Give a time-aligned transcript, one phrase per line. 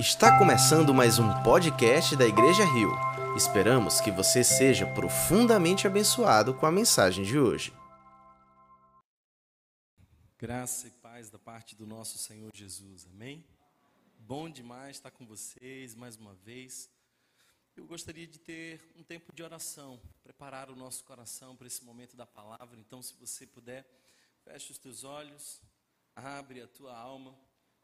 [0.00, 2.90] Está começando mais um podcast da Igreja Rio.
[3.36, 7.70] Esperamos que você seja profundamente abençoado com a mensagem de hoje.
[10.38, 13.44] Graça e paz da parte do nosso Senhor Jesus, amém?
[14.18, 16.88] Bom demais estar com vocês mais uma vez.
[17.76, 22.16] Eu gostaria de ter um tempo de oração, preparar o nosso coração para esse momento
[22.16, 22.80] da palavra.
[22.80, 23.86] Então, se você puder,
[24.46, 25.60] feche os teus olhos,
[26.16, 27.36] abre a tua alma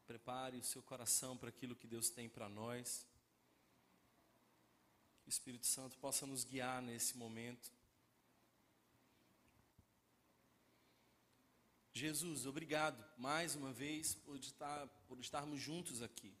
[0.07, 3.05] Prepare o seu coração para aquilo que Deus tem para nós.
[5.21, 7.69] Que o Espírito Santo possa nos guiar nesse momento.
[11.93, 16.33] Jesus, obrigado mais uma vez por, estar, por estarmos juntos aqui.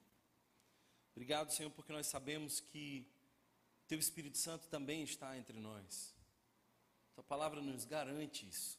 [1.11, 3.05] Obrigado, Senhor, porque nós sabemos que
[3.87, 6.15] Teu Espírito Santo também está entre nós.
[7.15, 8.77] Tua palavra nos garante isso.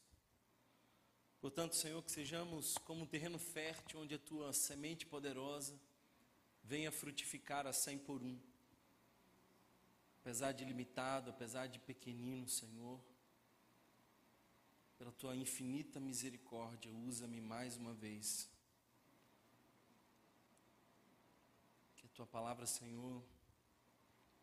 [1.40, 5.78] Portanto, Senhor, que sejamos como um terreno fértil onde a tua semente poderosa
[6.64, 8.38] venha frutificar a cem por um.
[10.20, 13.00] Apesar de limitado, apesar de pequenino, Senhor,
[14.98, 18.50] pela tua infinita misericórdia, usa-me mais uma vez.
[21.96, 23.22] Que a tua palavra, Senhor,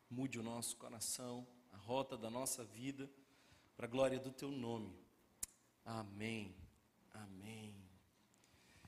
[0.09, 3.09] mude o nosso coração, a rota da nossa vida,
[3.75, 4.97] para a glória do teu nome.
[5.83, 6.64] Amém.
[7.23, 7.73] Amém.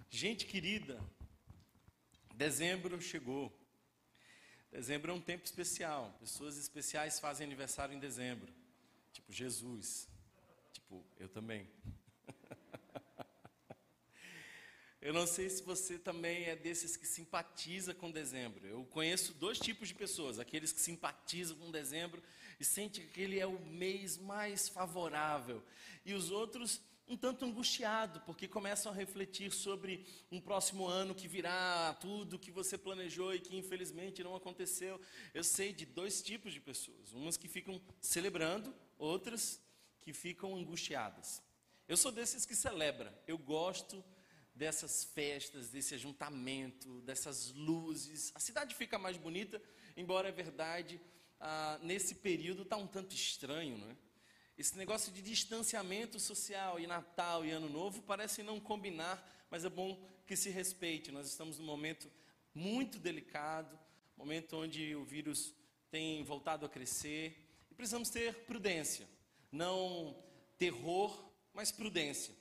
[0.10, 1.00] Gente querida,
[2.36, 3.56] dezembro chegou.
[4.72, 6.16] Dezembro é um tempo especial.
[6.20, 8.54] Pessoas especiais fazem aniversário em dezembro.
[9.14, 10.10] Tipo Jesus.
[10.74, 11.70] Tipo, eu também.
[15.00, 18.68] Eu não sei se você também é desses que simpatiza com dezembro.
[18.68, 22.22] Eu conheço dois tipos de pessoas: aqueles que simpatizam com dezembro
[22.60, 25.64] e sentem que ele é o mês mais favorável,
[26.04, 31.28] e os outros um tanto angustiado, porque começam a refletir sobre um próximo ano que
[31.28, 35.00] virá, tudo que você planejou e que infelizmente não aconteceu.
[35.34, 39.62] Eu sei de dois tipos de pessoas: umas que ficam celebrando, outras
[40.02, 41.42] que ficam angustiadas.
[41.88, 43.18] Eu sou desses que celebra.
[43.26, 44.04] Eu gosto
[44.54, 48.32] dessas festas, desse ajuntamento, dessas luzes.
[48.36, 49.62] A cidade fica mais bonita,
[49.96, 51.00] embora é verdade,
[51.40, 53.96] ah, nesse período está um tanto estranho, não é?
[54.58, 59.70] Esse negócio de distanciamento social e Natal e Ano Novo parece não combinar, mas é
[59.70, 61.12] bom que se respeite.
[61.12, 62.12] Nós estamos num momento
[62.56, 63.78] muito delicado,
[64.18, 65.54] momento onde o vírus
[65.92, 67.38] tem voltado a crescer
[67.70, 69.08] e precisamos ter prudência,
[69.52, 70.18] não
[70.58, 72.34] terror, mas prudência.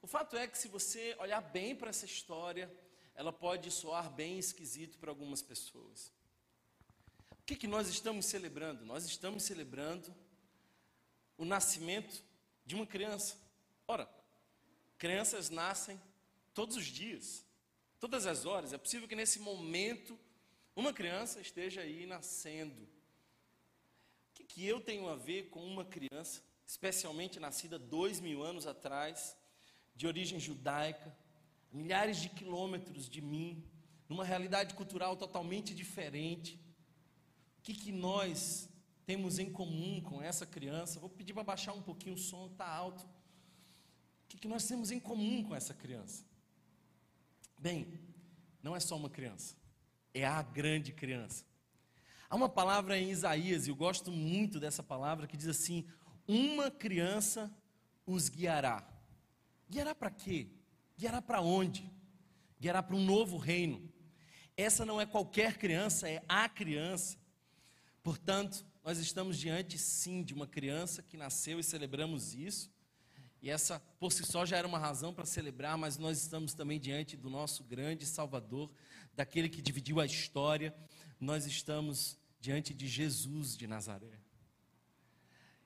[0.00, 2.74] O fato é que se você olhar bem para essa história,
[3.14, 6.10] ela pode soar bem esquisito para algumas pessoas.
[7.32, 8.86] O que, que nós estamos celebrando?
[8.86, 10.14] Nós estamos celebrando
[11.36, 12.22] o nascimento
[12.64, 13.36] de uma criança.
[13.86, 14.08] Ora,
[14.98, 16.00] crianças nascem
[16.54, 17.44] todos os dias,
[18.00, 18.72] todas as horas.
[18.72, 20.18] É possível que nesse momento
[20.74, 22.82] uma criança esteja aí nascendo.
[22.82, 28.66] O que, que eu tenho a ver com uma criança, especialmente nascida dois mil anos
[28.66, 29.36] atrás,
[29.94, 31.16] de origem judaica,
[31.72, 33.64] milhares de quilômetros de mim,
[34.08, 36.60] numa realidade cultural totalmente diferente?
[37.58, 38.68] O que, que nós
[39.06, 40.98] temos em comum com essa criança?
[40.98, 43.04] Vou pedir para baixar um pouquinho o som, está alto.
[43.04, 46.24] O que, que nós temos em comum com essa criança?
[47.58, 48.00] Bem,
[48.60, 49.54] não é só uma criança,
[50.12, 51.44] é a grande criança.
[52.28, 55.86] Há uma palavra em Isaías, e eu gosto muito dessa palavra, que diz assim:
[56.26, 57.54] Uma criança
[58.04, 58.84] os guiará.
[59.70, 60.48] Guiará para quê?
[60.98, 61.88] Guiará para onde?
[62.60, 63.88] Guiará para um novo reino.
[64.56, 67.16] Essa não é qualquer criança, é a criança.
[68.02, 72.70] Portanto, nós estamos diante, sim, de uma criança que nasceu e celebramos isso.
[73.42, 76.78] E essa por si só já era uma razão para celebrar, mas nós estamos também
[76.78, 78.70] diante do nosso grande Salvador,
[79.12, 80.72] daquele que dividiu a história.
[81.18, 84.20] Nós estamos diante de Jesus de Nazaré.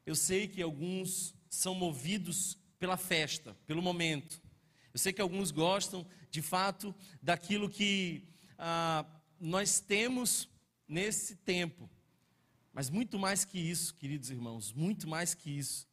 [0.07, 4.41] Eu sei que alguns são movidos pela festa, pelo momento.
[4.95, 8.27] Eu sei que alguns gostam, de fato, daquilo que
[8.57, 9.05] ah,
[9.39, 10.49] nós temos
[10.89, 11.90] nesse tempo.
[12.81, 15.87] Mas muito mais que isso, queridos irmãos, muito mais que isso,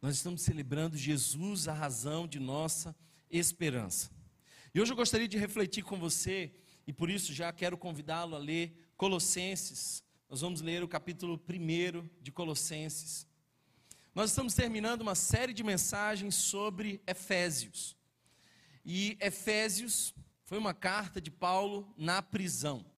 [0.00, 2.94] nós estamos celebrando Jesus, a razão de nossa
[3.28, 4.08] esperança.
[4.72, 6.54] E hoje eu gostaria de refletir com você,
[6.86, 10.04] e por isso já quero convidá-lo a ler Colossenses.
[10.30, 13.26] Nós vamos ler o capítulo 1 de Colossenses.
[14.14, 17.96] Nós estamos terminando uma série de mensagens sobre Efésios.
[18.84, 20.14] E Efésios
[20.44, 22.91] foi uma carta de Paulo na prisão.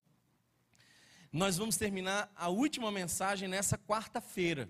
[1.35, 4.69] Nós vamos terminar a última mensagem nessa quarta-feira.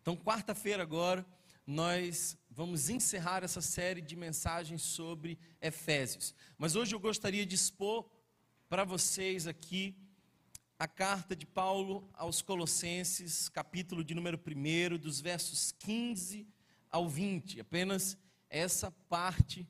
[0.00, 1.22] Então, quarta-feira agora,
[1.66, 6.34] nós vamos encerrar essa série de mensagens sobre Efésios.
[6.56, 8.10] Mas hoje eu gostaria de expor
[8.70, 9.94] para vocês aqui
[10.78, 16.48] a carta de Paulo aos Colossenses, capítulo de número 1, dos versos 15
[16.90, 17.60] ao 20.
[17.60, 18.16] Apenas
[18.48, 19.68] essa parte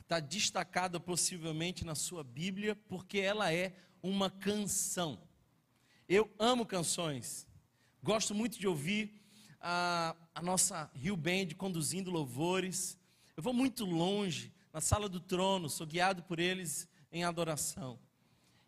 [0.00, 5.31] está destacada possivelmente na sua Bíblia, porque ela é uma canção.
[6.08, 7.46] Eu amo canções,
[8.02, 9.22] gosto muito de ouvir
[9.60, 12.98] a, a nossa Rio Band conduzindo louvores.
[13.36, 17.98] Eu vou muito longe, na sala do trono, sou guiado por eles em adoração.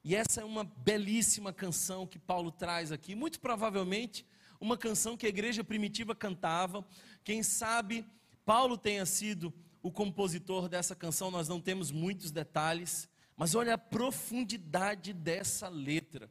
[0.05, 4.25] E essa é uma belíssima canção que Paulo traz aqui, muito provavelmente
[4.61, 6.87] uma canção que a igreja primitiva cantava.
[7.25, 8.07] Quem sabe
[8.45, 9.53] Paulo tenha sido
[9.83, 16.31] o compositor dessa canção, nós não temos muitos detalhes, mas olha a profundidade dessa letra.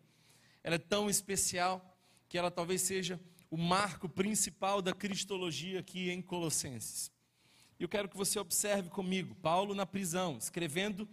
[0.63, 1.97] Ela é tão especial
[2.29, 3.19] que ela talvez seja
[3.51, 7.11] o marco principal da cristologia aqui em Colossenses.
[7.79, 11.07] Eu quero que você observe comigo, Paulo na prisão, escrevendo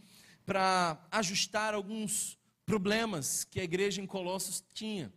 [0.47, 5.13] para ajustar alguns problemas que a igreja em Colossos tinha.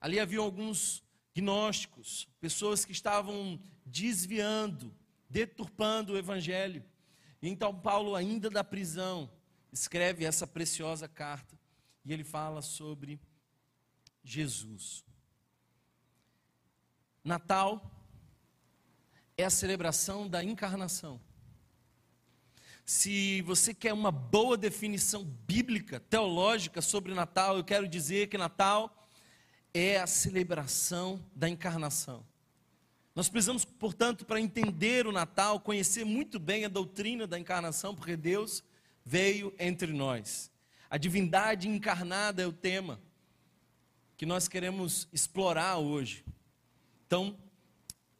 [0.00, 1.02] Ali havia alguns
[1.34, 4.94] gnósticos, pessoas que estavam desviando,
[5.28, 6.84] deturpando o evangelho.
[7.40, 9.30] Então Paulo, ainda da prisão,
[9.72, 11.58] escreve essa preciosa carta
[12.04, 13.18] e ele fala sobre
[14.24, 15.04] Jesus.
[17.24, 17.90] Natal
[19.36, 21.20] é a celebração da encarnação.
[22.84, 29.08] Se você quer uma boa definição bíblica, teológica sobre Natal, eu quero dizer que Natal
[29.72, 32.26] é a celebração da encarnação.
[33.14, 38.16] Nós precisamos, portanto, para entender o Natal, conhecer muito bem a doutrina da encarnação, porque
[38.16, 38.64] Deus
[39.04, 40.50] veio entre nós.
[40.90, 43.00] A divindade encarnada é o tema
[44.22, 46.24] que nós queremos explorar hoje.
[47.04, 47.36] Então,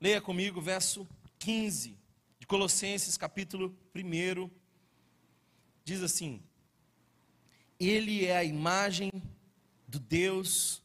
[0.01, 1.07] leia comigo o verso
[1.39, 1.97] 15
[2.41, 4.51] de Colossenses, capítulo 1,
[5.85, 6.43] diz assim:
[7.79, 9.13] Ele é a imagem
[9.87, 10.83] do Deus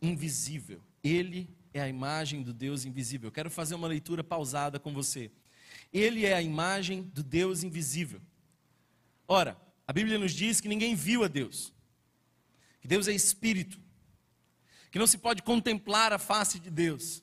[0.00, 0.80] invisível.
[1.02, 3.28] Ele é a imagem do Deus invisível.
[3.28, 5.30] Eu quero fazer uma leitura pausada com você.
[5.92, 8.22] Ele é a imagem do Deus invisível.
[9.28, 11.70] Ora, a Bíblia nos diz que ninguém viu a Deus,
[12.80, 13.83] que Deus é espírito,
[14.94, 17.20] que não se pode contemplar a face de Deus.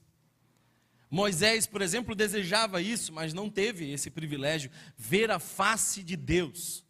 [1.09, 6.83] Moisés, por exemplo, desejava isso, mas não teve esse privilégio, ver a face de Deus.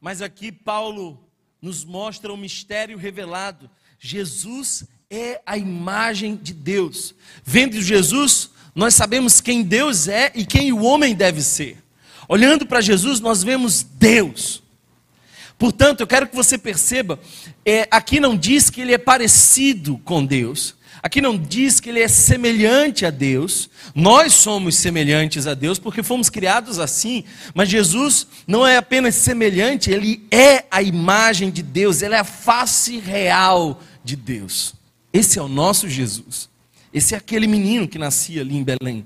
[0.00, 1.28] Mas aqui Paulo
[1.60, 3.68] nos mostra o mistério revelado.
[3.98, 7.12] Jesus é a imagem de Deus.
[7.42, 11.82] Vendo Jesus, nós sabemos quem Deus é e quem o homem deve ser.
[12.28, 14.62] Olhando para Jesus, nós vemos Deus.
[15.64, 17.18] Portanto, eu quero que você perceba,
[17.64, 22.00] é, aqui não diz que ele é parecido com Deus, Aqui não diz que ele
[22.00, 27.24] é semelhante a Deus, nós somos semelhantes a Deus porque fomos criados assim,
[27.54, 32.24] mas Jesus não é apenas semelhante, ele é a imagem de Deus, ele é a
[32.24, 34.74] face real de Deus.
[35.12, 36.48] Esse é o nosso Jesus.
[36.92, 39.04] Esse é aquele menino que nascia ali em Belém.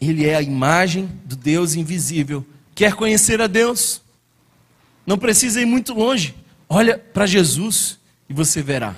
[0.00, 2.44] Ele é a imagem do Deus invisível.
[2.74, 4.05] Quer conhecer a Deus?
[5.06, 6.34] Não precisa ir muito longe.
[6.68, 7.98] Olha para Jesus
[8.28, 8.96] e você verá.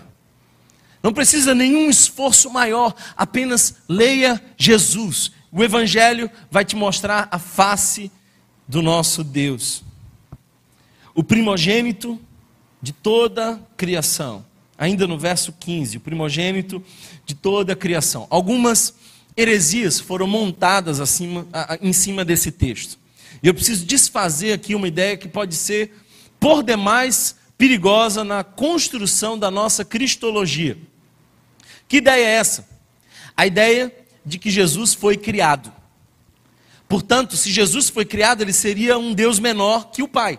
[1.02, 5.30] Não precisa nenhum esforço maior, apenas leia Jesus.
[5.52, 8.10] O Evangelho vai te mostrar a face
[8.66, 9.84] do nosso Deus.
[11.14, 12.20] O primogênito
[12.80, 14.44] de toda criação.
[14.76, 16.82] Ainda no verso 15, o primogênito
[17.26, 18.26] de toda a criação.
[18.30, 18.94] Algumas
[19.36, 21.46] heresias foram montadas acima,
[21.80, 22.98] em cima desse texto.
[23.42, 25.94] E eu preciso desfazer aqui uma ideia que pode ser,
[26.38, 30.78] por demais, perigosa na construção da nossa cristologia.
[31.88, 32.68] Que ideia é essa?
[33.36, 35.72] A ideia de que Jesus foi criado.
[36.88, 40.38] Portanto, se Jesus foi criado, ele seria um Deus menor que o Pai.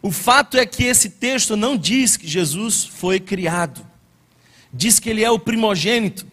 [0.00, 3.84] O fato é que esse texto não diz que Jesus foi criado,
[4.72, 6.26] diz que ele é o primogênito.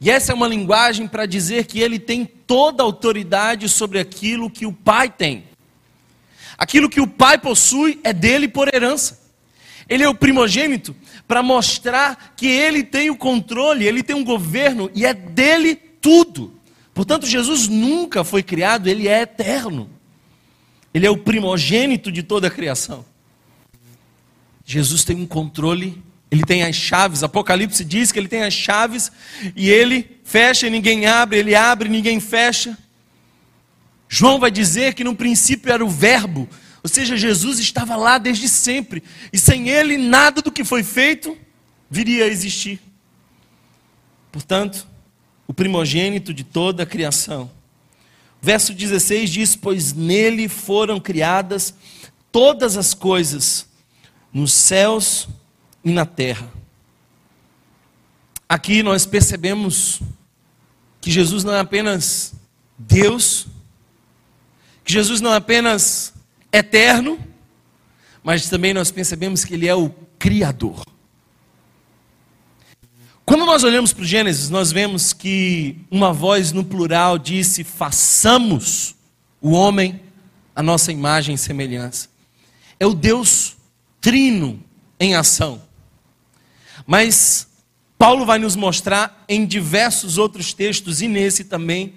[0.00, 4.50] E essa é uma linguagem para dizer que ele tem toda a autoridade sobre aquilo
[4.50, 5.44] que o Pai tem.
[6.60, 9.18] Aquilo que o Pai possui é dele por herança.
[9.88, 10.94] Ele é o primogênito
[11.26, 16.52] para mostrar que ele tem o controle, ele tem um governo e é dele tudo.
[16.92, 19.88] Portanto, Jesus nunca foi criado, ele é eterno.
[20.92, 23.06] Ele é o primogênito de toda a criação.
[24.66, 27.22] Jesus tem um controle, ele tem as chaves.
[27.22, 29.10] Apocalipse diz que ele tem as chaves
[29.56, 32.76] e ele fecha e ninguém abre, ele abre e ninguém fecha.
[34.12, 36.48] João vai dizer que no princípio era o Verbo,
[36.82, 41.38] ou seja, Jesus estava lá desde sempre, e sem ele nada do que foi feito
[41.88, 42.80] viria a existir.
[44.32, 44.84] Portanto,
[45.46, 47.48] o primogênito de toda a criação.
[48.42, 51.72] Verso 16 diz: Pois nele foram criadas
[52.32, 53.68] todas as coisas
[54.32, 55.28] nos céus
[55.84, 56.50] e na terra.
[58.48, 60.00] Aqui nós percebemos
[61.00, 62.34] que Jesus não é apenas
[62.76, 63.46] Deus,
[64.84, 66.12] que Jesus não é apenas
[66.52, 67.18] eterno,
[68.22, 70.84] mas também nós percebemos que Ele é o Criador.
[73.24, 78.96] Quando nós olhamos para o Gênesis, nós vemos que uma voz no plural disse: façamos
[79.40, 80.00] o homem
[80.54, 82.08] a nossa imagem e semelhança.
[82.78, 83.56] É o Deus
[84.00, 84.62] trino
[84.98, 85.62] em ação.
[86.86, 87.46] Mas
[87.96, 91.94] Paulo vai nos mostrar em diversos outros textos, e nesse também,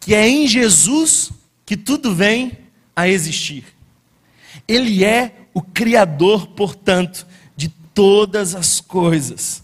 [0.00, 1.30] que é em Jesus
[1.70, 2.58] que tudo vem
[2.96, 3.64] a existir.
[4.66, 7.24] Ele é o Criador, portanto,
[7.56, 9.62] de todas as coisas.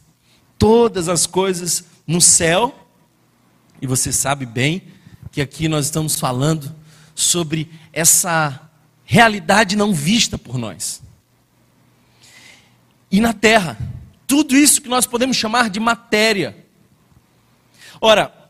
[0.56, 2.88] Todas as coisas no céu,
[3.82, 4.84] e você sabe bem
[5.32, 6.72] que aqui nós estamos falando
[7.12, 8.70] sobre essa
[9.04, 11.02] realidade não vista por nós.
[13.10, 13.76] E na terra,
[14.28, 16.56] tudo isso que nós podemos chamar de matéria.
[18.00, 18.45] Ora,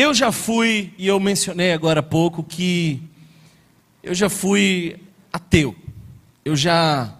[0.00, 3.02] eu já fui, e eu mencionei agora há pouco, que
[4.00, 4.96] eu já fui
[5.32, 5.74] ateu.
[6.44, 7.12] Eu já,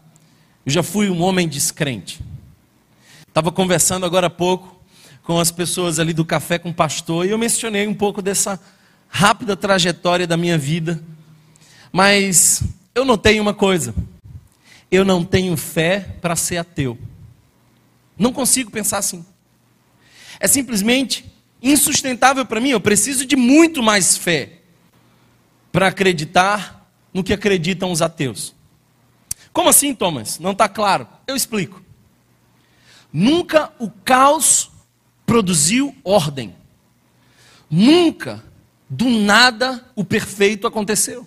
[0.64, 2.20] eu já fui um homem descrente.
[3.26, 4.80] Estava conversando agora há pouco
[5.24, 8.60] com as pessoas ali do café com o pastor e eu mencionei um pouco dessa
[9.08, 11.02] rápida trajetória da minha vida.
[11.92, 12.62] Mas
[12.94, 13.94] eu notei uma coisa:
[14.90, 16.96] eu não tenho fé para ser ateu.
[18.16, 19.24] Não consigo pensar assim.
[20.40, 21.27] É simplesmente
[21.62, 22.70] insustentável para mim.
[22.70, 24.60] Eu preciso de muito mais fé
[25.72, 28.54] para acreditar no que acreditam os ateus.
[29.52, 30.38] Como assim, Thomas?
[30.38, 31.06] Não está claro.
[31.26, 31.82] Eu explico.
[33.12, 34.70] Nunca o caos
[35.26, 36.54] produziu ordem.
[37.70, 38.42] Nunca,
[38.88, 41.26] do nada, o perfeito aconteceu.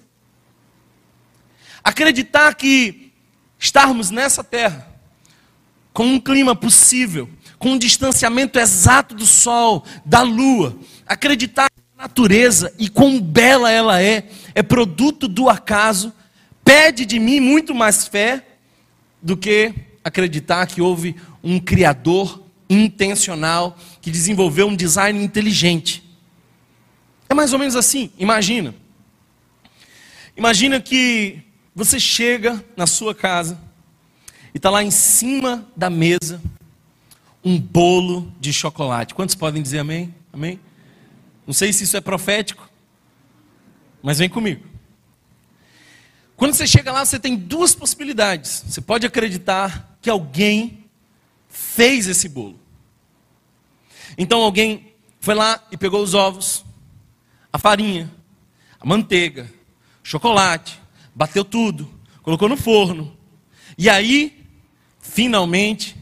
[1.84, 3.12] Acreditar que
[3.60, 4.88] estarmos nessa terra,
[5.94, 7.30] com um clima possível,
[7.62, 10.76] com um distanciamento exato do sol, da lua,
[11.06, 16.12] acreditar na natureza e quão bela ela é, é produto do acaso,
[16.66, 18.44] pede de mim muito mais fé
[19.22, 26.04] do que acreditar que houve um criador intencional que desenvolveu um design inteligente.
[27.30, 28.74] É mais ou menos assim, imagina.
[30.36, 31.44] Imagina que
[31.76, 33.56] você chega na sua casa
[34.52, 36.42] e está lá em cima da mesa
[37.44, 39.14] um bolo de chocolate.
[39.14, 40.14] Quantos podem dizer amém?
[40.32, 40.60] Amém?
[41.46, 42.70] Não sei se isso é profético,
[44.02, 44.66] mas vem comigo.
[46.36, 48.64] Quando você chega lá, você tem duas possibilidades.
[48.68, 50.86] Você pode acreditar que alguém
[51.50, 52.60] fez esse bolo.
[54.18, 56.66] Então alguém foi lá e pegou os ovos,
[57.54, 58.12] a farinha,
[58.80, 59.48] a manteiga,
[60.02, 60.82] chocolate,
[61.14, 61.88] bateu tudo,
[62.24, 63.16] colocou no forno.
[63.78, 64.44] E aí,
[65.00, 65.96] finalmente,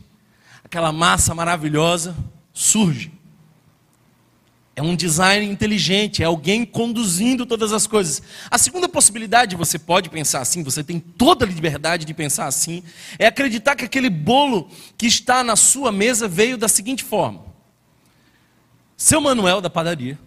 [0.70, 2.16] aquela massa maravilhosa
[2.54, 3.12] surge.
[4.76, 8.22] É um design inteligente, é alguém conduzindo todas as coisas.
[8.52, 12.84] A segunda possibilidade, você pode pensar assim, você tem toda a liberdade de pensar assim,
[13.18, 17.44] é acreditar que aquele bolo que está na sua mesa veio da seguinte forma:
[18.96, 20.20] seu Manuel da padaria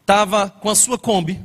[0.00, 1.38] estava com a sua Kombi,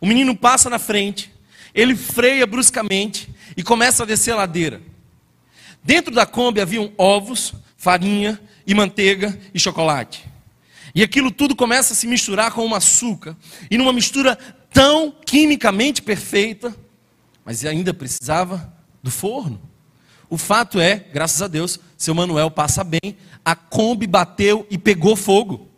[0.00, 1.32] o menino passa na frente,
[1.72, 4.93] ele freia bruscamente e começa a descer a ladeira.
[5.84, 10.24] Dentro da Kombi haviam ovos, farinha e manteiga e chocolate.
[10.94, 13.36] E aquilo tudo começa a se misturar com o açúcar.
[13.70, 14.36] E numa mistura
[14.72, 16.74] tão quimicamente perfeita,
[17.44, 18.72] mas ainda precisava
[19.02, 19.60] do forno.
[20.30, 25.14] O fato é, graças a Deus, seu Manuel passa bem, a Kombi bateu e pegou
[25.14, 25.68] fogo.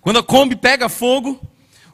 [0.00, 1.40] Quando a Kombi pega fogo,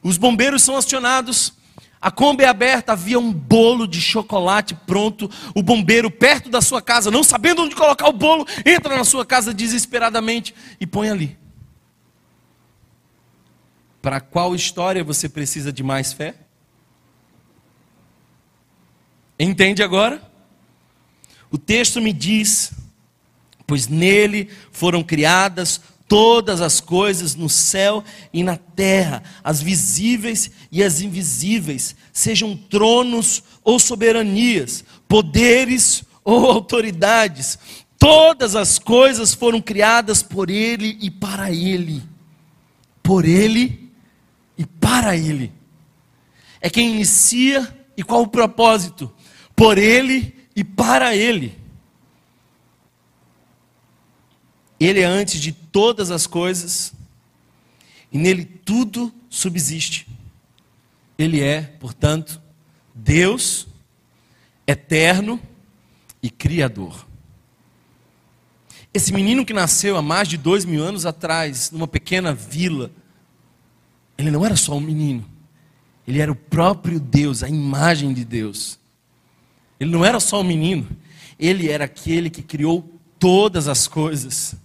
[0.02, 1.52] os bombeiros são acionados,
[2.00, 5.28] a Kombi é aberta, havia um bolo de chocolate pronto.
[5.54, 9.26] O bombeiro, perto da sua casa, não sabendo onde colocar o bolo, entra na sua
[9.26, 11.36] casa desesperadamente e põe ali.
[14.00, 16.36] Para qual história você precisa de mais fé?
[19.38, 20.22] Entende agora?
[21.50, 22.72] O texto me diz:
[23.66, 30.82] pois nele foram criadas todas as coisas no céu e na terra, as visíveis e
[30.82, 37.58] as invisíveis, sejam tronos ou soberanias, poderes ou autoridades,
[37.98, 42.02] todas as coisas foram criadas por Ele e para Ele.
[43.02, 43.92] Por Ele
[44.56, 45.52] e para Ele.
[46.60, 49.12] É quem inicia e qual o propósito?
[49.54, 51.56] Por Ele e para Ele.
[54.80, 56.92] Ele é antes de todas as coisas
[58.10, 60.08] e nele tudo subsiste.
[61.16, 62.42] Ele é, portanto,
[62.92, 63.68] Deus
[64.66, 65.40] eterno
[66.20, 67.06] e criador.
[68.92, 72.90] Esse menino que nasceu há mais de dois mil anos atrás, numa pequena vila,
[74.18, 75.24] ele não era só um menino,
[76.08, 78.80] ele era o próprio Deus, a imagem de Deus.
[79.78, 80.88] Ele não era só um menino,
[81.38, 84.56] ele era aquele que criou todas as coisas.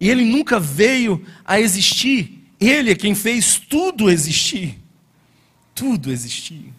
[0.00, 4.78] E ele nunca veio a existir, ele é quem fez tudo existir.
[5.74, 6.72] Tudo existir.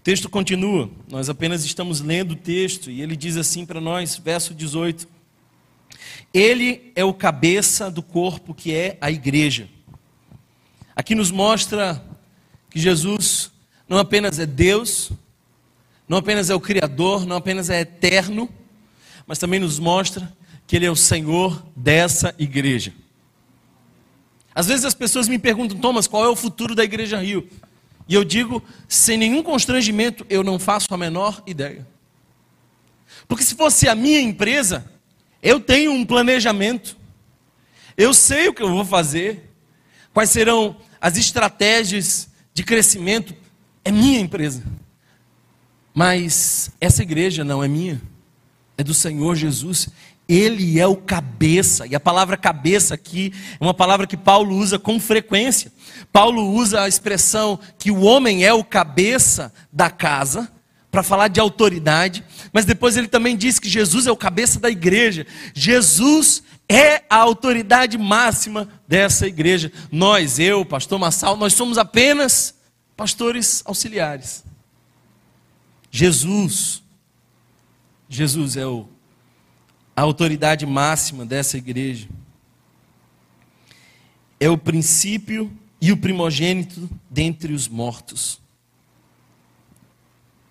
[0.00, 4.16] O texto continua, nós apenas estamos lendo o texto, e ele diz assim para nós,
[4.16, 5.06] verso 18:
[6.32, 9.68] Ele é o cabeça do corpo que é a igreja.
[10.94, 12.02] Aqui nos mostra
[12.70, 13.50] que Jesus
[13.88, 15.10] não apenas é Deus,
[16.08, 18.48] não apenas é o Criador, não apenas é eterno,
[19.26, 20.32] mas também nos mostra
[20.70, 22.94] que Ele é o Senhor dessa igreja.
[24.54, 27.48] Às vezes as pessoas me perguntam, Thomas, qual é o futuro da Igreja Rio?
[28.06, 31.84] E eu digo, sem nenhum constrangimento, eu não faço a menor ideia.
[33.26, 34.88] Porque se fosse a minha empresa,
[35.42, 36.96] eu tenho um planejamento,
[37.96, 39.50] eu sei o que eu vou fazer,
[40.14, 43.34] quais serão as estratégias de crescimento,
[43.84, 44.62] é minha empresa.
[45.92, 48.00] Mas essa igreja não é minha,
[48.78, 49.88] é do Senhor Jesus.
[50.32, 54.78] Ele é o cabeça, e a palavra cabeça aqui é uma palavra que Paulo usa
[54.78, 55.72] com frequência.
[56.12, 60.50] Paulo usa a expressão que o homem é o cabeça da casa,
[60.90, 64.68] para falar de autoridade, mas depois ele também diz que Jesus é o cabeça da
[64.68, 65.26] igreja.
[65.54, 69.72] Jesus é a autoridade máxima dessa igreja.
[69.90, 72.54] Nós, eu, pastor Massal, nós somos apenas
[72.96, 74.44] pastores auxiliares.
[75.90, 76.82] Jesus,
[78.08, 78.88] Jesus é o
[80.00, 82.08] a autoridade máxima dessa igreja.
[84.40, 88.40] É o princípio e o primogênito dentre os mortos.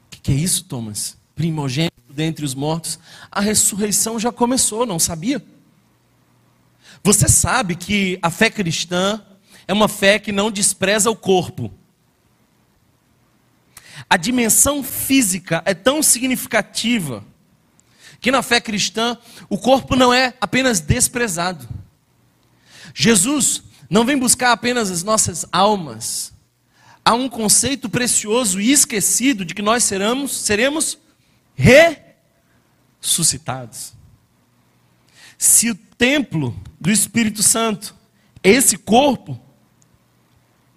[0.06, 1.18] O que, que é isso, Thomas?
[1.34, 3.00] Primogênito dentre os mortos.
[3.32, 5.44] A ressurreição já começou, não sabia?
[7.04, 9.20] Você sabe que a fé cristã
[9.68, 11.74] é uma fé que não despreza o corpo.
[14.08, 17.26] A dimensão física é tão significativa
[18.20, 19.18] que na fé cristã
[19.50, 21.68] o corpo não é apenas desprezado.
[22.94, 26.34] Jesus não vem buscar apenas as nossas almas.
[27.04, 30.98] Há um conceito precioso e esquecido de que nós seremos, seremos
[33.02, 33.94] ressuscitados.
[35.38, 37.96] Se o templo do Espírito Santo,
[38.44, 39.40] esse corpo,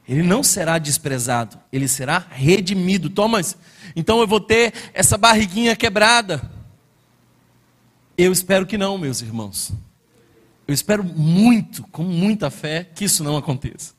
[0.09, 3.11] ele não será desprezado, ele será redimido.
[3.11, 3.57] Thomas,
[3.94, 6.50] então eu vou ter essa barriguinha quebrada.
[8.25, 9.73] Eu espero que não, meus irmãos.
[10.69, 13.95] Eu espero muito, com muita fé, que isso não aconteça.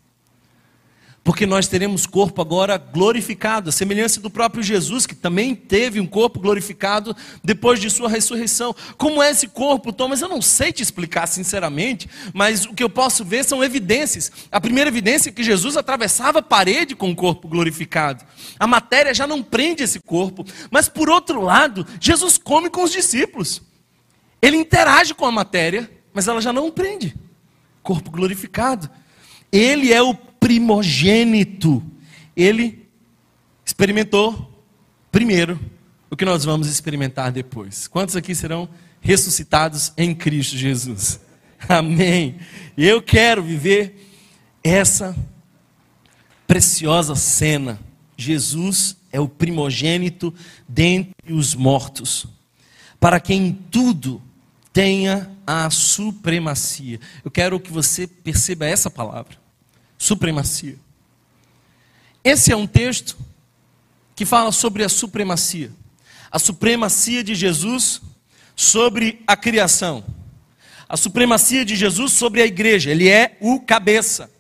[1.22, 6.08] Porque nós teremos corpo agora glorificado, a semelhança do próprio Jesus, que também teve um
[6.08, 8.74] corpo glorificado depois de sua ressurreição.
[8.98, 10.22] Como é esse corpo, Thomas?
[10.22, 14.32] Eu não sei te explicar sinceramente, mas o que eu posso ver são evidências.
[14.50, 18.24] A primeira evidência é que Jesus atravessava a parede com o corpo glorificado.
[18.58, 20.46] A matéria já não prende esse corpo.
[20.72, 23.62] Mas por outro lado, Jesus come com os discípulos.
[24.44, 27.16] Ele interage com a matéria, mas ela já não prende.
[27.82, 28.90] Corpo glorificado.
[29.50, 31.82] Ele é o primogênito.
[32.36, 32.86] Ele
[33.66, 34.62] experimentou
[35.10, 35.58] primeiro
[36.12, 37.88] o que nós vamos experimentar depois.
[37.88, 38.68] Quantos aqui serão
[39.00, 41.22] ressuscitados em Cristo Jesus?
[41.70, 42.38] Amém.
[42.78, 44.12] Eu quero viver
[44.62, 45.16] essa
[46.46, 47.80] preciosa cena.
[48.18, 50.34] Jesus é o primogênito
[50.68, 52.28] dentre os mortos,
[53.00, 54.22] para quem tudo
[54.74, 57.00] tenha a supremacia.
[57.24, 59.38] Eu quero que você perceba essa palavra:
[59.98, 60.78] supremacia.
[62.24, 63.16] Esse é um texto
[64.16, 65.72] que fala sobre a supremacia.
[66.32, 68.02] A supremacia de Jesus
[68.56, 70.04] sobre a criação.
[70.90, 72.90] A supremacia de Jesus sobre a igreja.
[72.90, 74.32] Ele é o cabeça.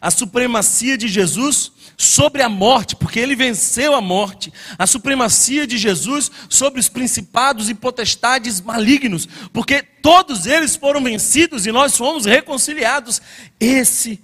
[0.00, 5.76] A supremacia de Jesus sobre a morte, porque ele venceu a morte, a supremacia de
[5.76, 12.24] Jesus sobre os principados e potestades malignos, porque todos eles foram vencidos e nós fomos
[12.24, 13.20] reconciliados.
[13.58, 14.22] Esse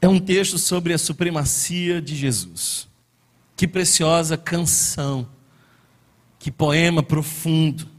[0.00, 2.86] é um texto sobre a supremacia de Jesus.
[3.56, 5.28] Que preciosa canção,
[6.38, 7.90] que poema profundo.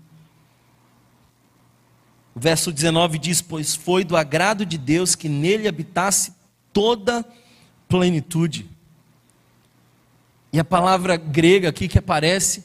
[2.33, 6.31] O verso 19 diz: Pois foi do agrado de Deus que nele habitasse
[6.71, 7.25] toda
[7.89, 8.76] plenitude.
[10.57, 12.63] E a palavra grega aqui que aparece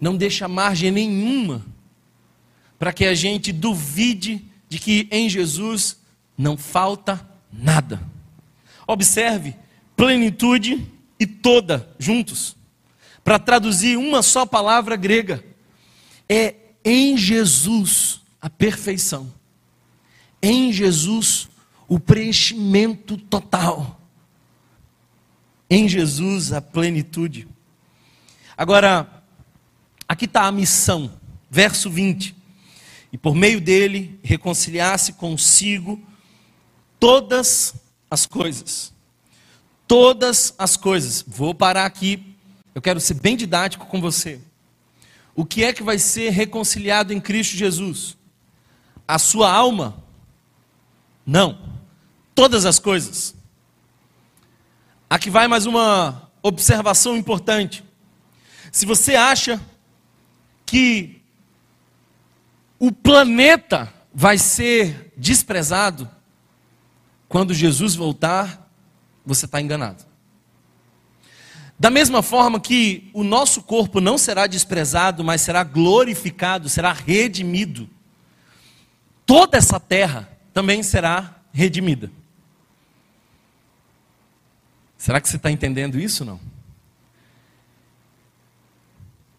[0.00, 1.64] não deixa margem nenhuma
[2.76, 5.98] para que a gente duvide de que em Jesus
[6.36, 8.02] não falta nada.
[8.84, 9.54] Observe,
[9.94, 10.84] plenitude
[11.20, 12.56] e toda juntos.
[13.22, 15.44] para traduzir uma só palavra grega.
[16.28, 19.32] É em Jesus a perfeição.
[20.42, 21.48] Em Jesus
[21.86, 24.01] o preenchimento total.
[25.74, 27.48] Em Jesus a plenitude.
[28.54, 29.24] Agora,
[30.06, 31.18] aqui está a missão,
[31.50, 32.36] verso 20.
[33.10, 35.98] E por meio dele reconciliar-se consigo
[37.00, 37.74] todas
[38.10, 38.92] as coisas.
[39.88, 41.24] Todas as coisas.
[41.26, 42.36] Vou parar aqui.
[42.74, 44.42] Eu quero ser bem didático com você.
[45.34, 48.18] O que é que vai ser reconciliado em Cristo Jesus?
[49.08, 50.04] A sua alma?
[51.24, 51.58] Não.
[52.34, 53.34] Todas as coisas.
[55.12, 57.84] Aqui vai mais uma observação importante.
[58.72, 59.60] Se você acha
[60.64, 61.20] que
[62.78, 66.08] o planeta vai ser desprezado,
[67.28, 68.72] quando Jesus voltar,
[69.22, 70.02] você está enganado.
[71.78, 77.86] Da mesma forma que o nosso corpo não será desprezado, mas será glorificado, será redimido,
[79.26, 82.10] toda essa terra também será redimida.
[85.02, 86.38] Será que você está entendendo isso não?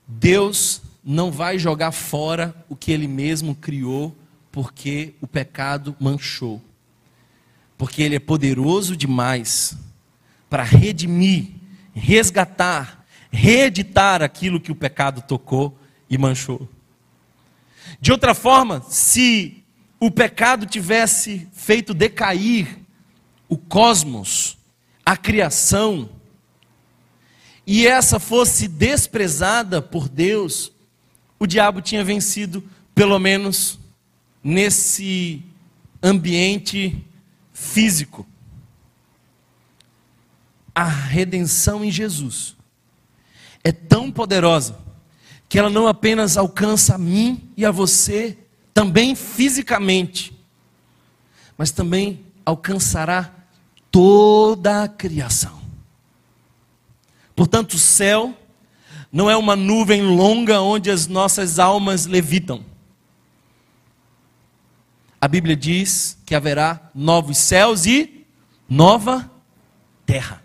[0.07, 4.15] Deus não vai jogar fora o que Ele mesmo criou,
[4.51, 6.61] porque o pecado manchou
[7.83, 9.75] porque Ele é poderoso demais
[10.49, 11.49] para redimir,
[11.93, 15.77] resgatar, reeditar aquilo que o pecado tocou
[16.09, 16.69] e manchou.
[17.99, 19.63] De outra forma, se
[19.99, 22.79] o pecado tivesse feito decair
[23.49, 24.57] o cosmos,
[25.05, 26.09] a criação,
[27.65, 30.71] e essa fosse desprezada por Deus,
[31.39, 32.63] o diabo tinha vencido,
[32.93, 33.79] pelo menos
[34.43, 35.41] nesse
[36.01, 37.05] ambiente
[37.53, 38.27] físico.
[40.75, 42.55] A redenção em Jesus
[43.63, 44.77] é tão poderosa
[45.47, 48.37] que ela não apenas alcança a mim e a você,
[48.73, 50.33] também fisicamente,
[51.57, 53.31] mas também alcançará
[53.93, 55.61] toda a criação.
[57.33, 58.37] Portanto, o céu
[59.09, 62.65] não é uma nuvem longa onde as nossas almas levitam
[65.23, 68.25] a Bíblia diz que haverá novos céus e
[68.67, 69.31] nova
[70.05, 70.43] terra.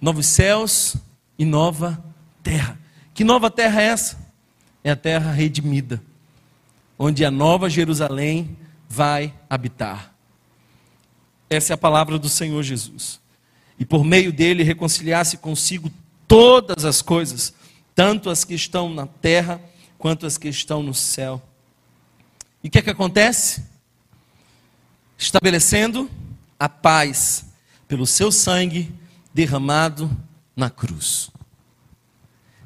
[0.00, 0.96] Novos céus
[1.38, 2.02] e nova
[2.42, 2.80] terra.
[3.12, 4.18] Que nova terra é essa?
[4.82, 6.02] É a terra redimida,
[6.98, 8.56] onde a nova Jerusalém
[8.88, 10.09] vai habitar.
[11.50, 13.20] Essa é a palavra do Senhor Jesus.
[13.78, 15.90] E por meio dele reconciliar-se consigo
[16.26, 17.52] todas as coisas,
[17.94, 19.60] tanto as que estão na terra
[19.98, 21.42] quanto as que estão no céu.
[22.62, 23.68] E o que é que acontece?
[25.20, 26.10] estabelecendo
[26.58, 27.44] a paz
[27.86, 28.90] pelo seu sangue
[29.34, 30.10] derramado
[30.56, 31.30] na cruz.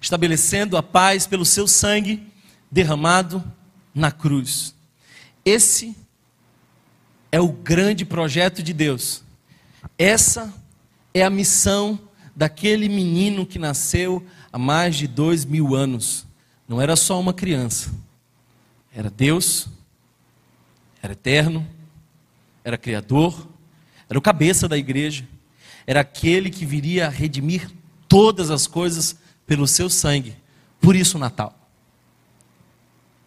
[0.01, 2.33] Estabelecendo a paz pelo seu sangue
[2.71, 3.43] derramado
[3.93, 4.73] na cruz.
[5.45, 5.97] Esse
[7.35, 9.25] é o grande projeto de Deus.
[9.99, 10.55] Essa
[11.13, 11.99] é a missão
[12.37, 16.25] daquele menino que nasceu há mais de dois mil anos.
[16.69, 17.93] Não era só uma criança,
[18.95, 19.67] era Deus,
[21.03, 21.67] era eterno,
[22.63, 23.49] era criador,
[24.09, 25.27] era o cabeça da igreja,
[25.89, 27.69] era aquele que viria a redimir
[28.07, 30.37] todas as coisas pelo seu sangue.
[30.81, 31.53] Por isso, Natal.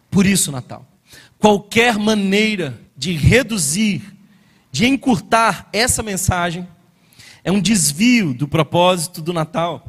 [0.09, 0.87] Por isso, Natal.
[1.37, 4.17] Qualquer maneira de reduzir,
[4.71, 6.67] de encurtar essa mensagem,
[7.43, 9.85] é um desvio do propósito do Natal.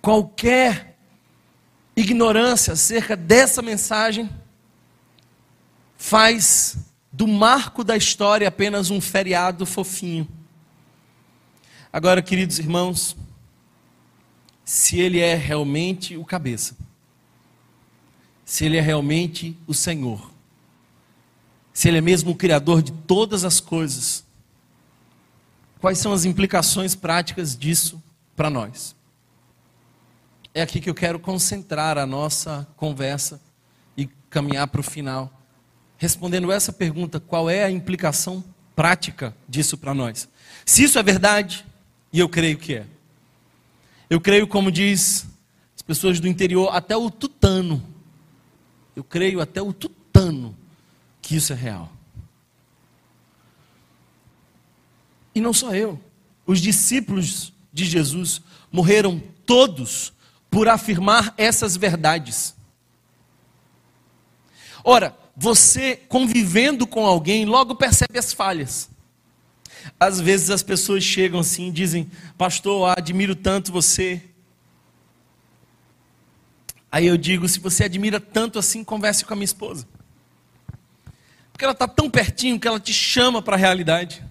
[0.00, 0.96] Qualquer
[1.96, 4.30] ignorância acerca dessa mensagem
[5.96, 6.78] faz
[7.12, 10.28] do marco da história apenas um feriado fofinho.
[11.92, 13.16] Agora, queridos irmãos,
[14.64, 16.76] se ele é realmente o cabeça,
[18.44, 20.30] se ele é realmente o Senhor,
[21.78, 24.24] se ele é mesmo o Criador de todas as coisas,
[25.80, 28.02] quais são as implicações práticas disso
[28.34, 28.96] para nós?
[30.52, 33.40] É aqui que eu quero concentrar a nossa conversa
[33.96, 35.32] e caminhar para o final
[35.96, 38.42] respondendo essa pergunta: qual é a implicação
[38.74, 40.28] prática disso para nós?
[40.66, 41.64] Se isso é verdade,
[42.12, 42.86] e eu creio que é.
[44.10, 45.28] Eu creio, como diz
[45.76, 47.80] as pessoas do interior, até o tutano.
[48.96, 49.97] Eu creio até o tutano
[51.28, 51.92] que isso é real.
[55.34, 56.00] E não só eu.
[56.46, 58.40] Os discípulos de Jesus
[58.72, 60.10] morreram todos
[60.50, 62.54] por afirmar essas verdades.
[64.82, 68.88] Ora, você convivendo com alguém, logo percebe as falhas.
[70.00, 74.22] Às vezes as pessoas chegam assim e dizem: Pastor, admiro tanto você,
[76.90, 79.86] Aí eu digo: se você admira tanto assim, converse com a minha esposa.
[81.58, 84.24] Porque ela está tão pertinho que ela te chama para a realidade.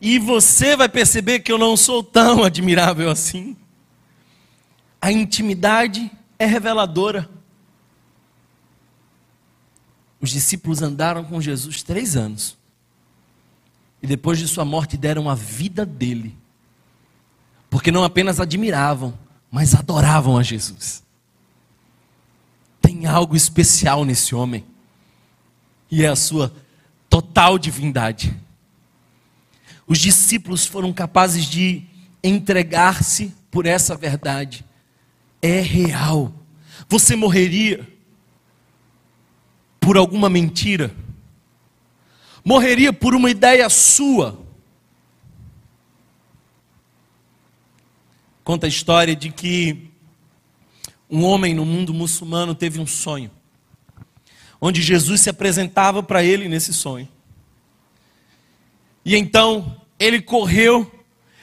[0.00, 3.54] E você vai perceber que eu não sou tão admirável assim.
[4.98, 7.28] A intimidade é reveladora.
[10.18, 12.56] Os discípulos andaram com Jesus três anos.
[14.02, 16.34] E depois de sua morte deram a vida dele.
[17.68, 19.12] Porque não apenas admiravam,
[19.50, 21.04] mas adoravam a Jesus.
[22.80, 24.69] Tem algo especial nesse homem.
[25.90, 26.52] E é a sua
[27.08, 28.34] total divindade.
[29.86, 31.82] Os discípulos foram capazes de
[32.22, 34.64] entregar-se por essa verdade.
[35.42, 36.32] É real.
[36.88, 37.86] Você morreria
[39.80, 40.94] por alguma mentira?
[42.44, 44.40] Morreria por uma ideia sua?
[48.44, 49.90] Conta a história de que
[51.08, 53.30] um homem no mundo muçulmano teve um sonho,
[54.60, 57.08] onde Jesus se apresentava para ele nesse sonho.
[59.04, 60.90] E então ele correu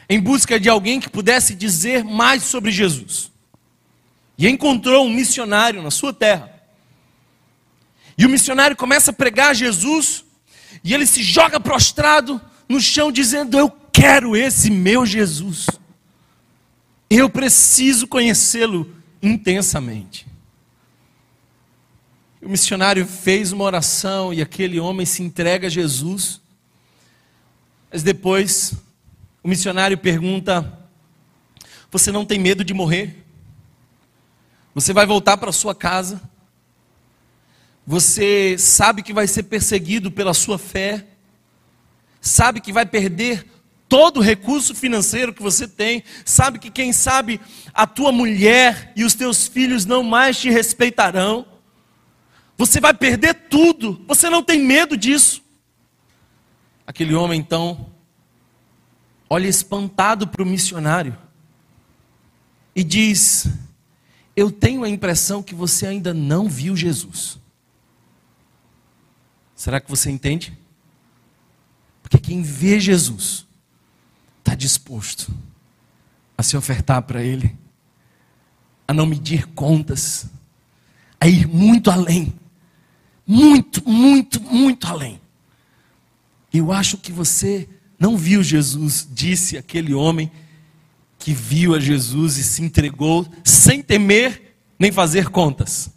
[0.09, 3.31] em busca de alguém que pudesse dizer mais sobre Jesus.
[4.37, 6.53] E encontrou um missionário na sua terra.
[8.17, 10.23] E o missionário começa a pregar Jesus,
[10.83, 15.67] e ele se joga prostrado no chão, dizendo: Eu quero esse meu Jesus.
[17.09, 20.27] Eu preciso conhecê-lo intensamente.
[22.41, 26.39] O missionário fez uma oração e aquele homem se entrega a Jesus.
[27.91, 28.73] Mas depois,
[29.43, 30.87] o missionário pergunta:
[31.91, 33.25] Você não tem medo de morrer?
[34.75, 36.21] Você vai voltar para sua casa?
[37.85, 41.07] Você sabe que vai ser perseguido pela sua fé?
[42.21, 43.47] Sabe que vai perder
[43.89, 46.03] todo o recurso financeiro que você tem?
[46.23, 47.41] Sabe que quem sabe
[47.73, 51.56] a tua mulher e os teus filhos não mais te respeitarão?
[52.57, 54.03] Você vai perder tudo.
[54.07, 55.43] Você não tem medo disso?
[56.85, 57.91] Aquele homem então
[59.29, 61.15] olha espantado para o missionário
[62.75, 63.47] e diz:
[64.35, 67.37] Eu tenho a impressão que você ainda não viu Jesus.
[69.55, 70.57] Será que você entende?
[72.01, 73.45] Porque quem vê Jesus
[74.39, 75.31] está disposto
[76.37, 77.57] a se ofertar para Ele,
[78.87, 80.27] a não medir contas,
[81.19, 82.33] a ir muito além.
[83.27, 85.19] Muito, muito, muito além.
[86.53, 87.67] Eu acho que você
[87.99, 90.31] não viu Jesus, disse aquele homem
[91.19, 95.89] que viu a Jesus e se entregou sem temer nem fazer contas.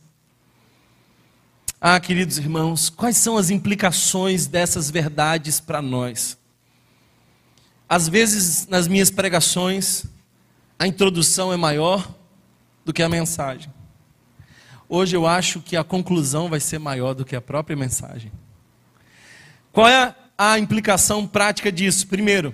[1.81, 6.37] Ah, queridos irmãos, quais são as implicações dessas verdades para nós?
[7.89, 10.05] Às vezes, nas minhas pregações,
[10.79, 12.13] a introdução é maior
[12.85, 13.73] do que a mensagem.
[14.93, 18.33] Hoje eu acho que a conclusão vai ser maior do que a própria mensagem.
[19.71, 22.09] Qual é a implicação prática disso?
[22.09, 22.53] Primeiro,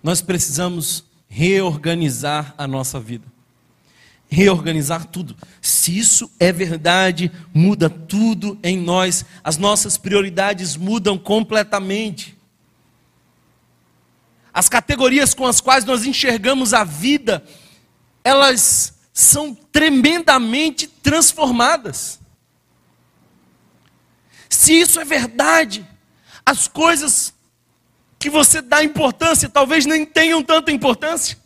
[0.00, 3.26] nós precisamos reorganizar a nossa vida.
[4.30, 5.34] Reorganizar tudo.
[5.60, 9.24] Se isso é verdade, muda tudo em nós.
[9.42, 12.38] As nossas prioridades mudam completamente.
[14.54, 17.42] As categorias com as quais nós enxergamos a vida,
[18.22, 22.20] elas são tremendamente transformadas.
[24.48, 25.84] Se isso é verdade,
[26.46, 27.34] as coisas
[28.16, 31.36] que você dá importância talvez nem tenham tanta importância.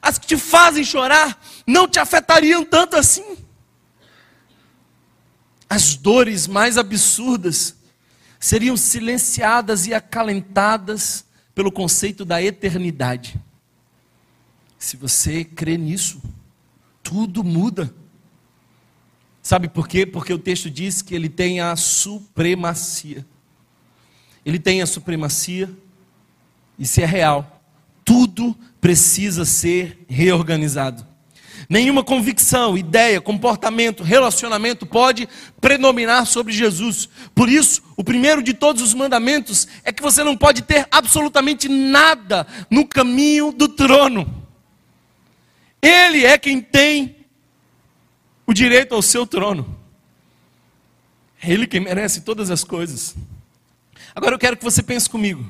[0.00, 3.36] As que te fazem chorar não te afetariam tanto assim.
[5.68, 7.74] As dores mais absurdas
[8.38, 13.34] seriam silenciadas e acalentadas pelo conceito da eternidade.
[14.78, 16.22] Se você crê nisso,
[17.10, 17.92] tudo muda.
[19.42, 20.06] Sabe por quê?
[20.06, 23.26] Porque o texto diz que ele tem a supremacia.
[24.46, 25.68] Ele tem a supremacia,
[26.78, 27.64] isso é real.
[28.04, 31.04] Tudo precisa ser reorganizado.
[31.68, 35.28] Nenhuma convicção, ideia, comportamento, relacionamento pode
[35.60, 37.08] predominar sobre Jesus.
[37.34, 41.68] Por isso, o primeiro de todos os mandamentos é que você não pode ter absolutamente
[41.68, 44.39] nada no caminho do trono.
[45.82, 47.16] Ele é quem tem
[48.46, 49.78] o direito ao seu trono.
[51.42, 53.14] É Ele quem merece todas as coisas.
[54.14, 55.48] Agora eu quero que você pense comigo.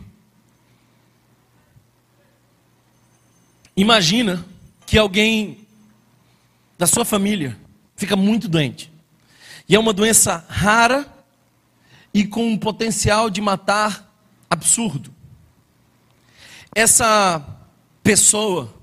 [3.77, 4.45] Imagina
[4.87, 5.67] que alguém
[6.77, 7.57] da sua família
[7.97, 8.93] fica muito doente.
[9.69, 11.07] E é uma doença rara
[12.13, 14.13] e com um potencial de matar
[14.51, 15.15] absurdo.
[16.75, 17.45] Essa
[18.03, 18.80] pessoa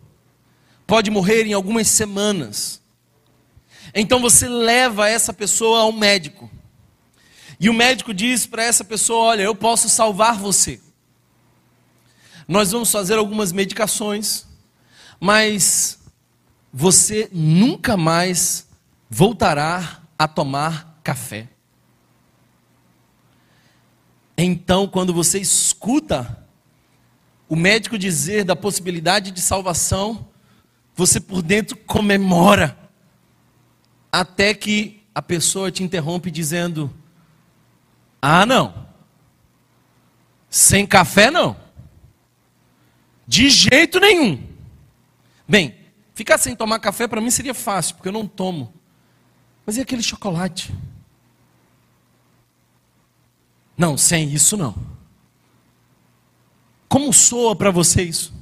[0.87, 2.81] pode morrer em algumas semanas
[3.93, 6.49] Então você leva essa pessoa ao médico.
[7.59, 10.79] E o médico diz para essa pessoa: Olha, eu posso salvar você.
[12.47, 14.45] Nós vamos fazer algumas medicações,
[15.19, 15.99] mas
[16.71, 18.67] você nunca mais
[19.09, 21.49] voltará a tomar café.
[24.37, 26.45] Então, quando você escuta
[27.49, 30.26] o médico dizer da possibilidade de salvação,
[30.97, 32.75] você por dentro comemora,
[34.11, 36.91] até que a pessoa te interrompe dizendo:
[38.19, 38.87] Ah, não,
[40.49, 41.55] sem café não,
[43.27, 44.43] de jeito nenhum.
[45.47, 45.77] Bem,
[46.15, 48.73] ficar sem tomar café para mim seria fácil, porque eu não tomo.
[49.67, 50.73] Mas e aquele chocolate?
[53.77, 54.73] Não, sem isso não.
[56.89, 58.36] Como soa para você isso?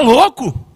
[0.00, 0.66] Louco?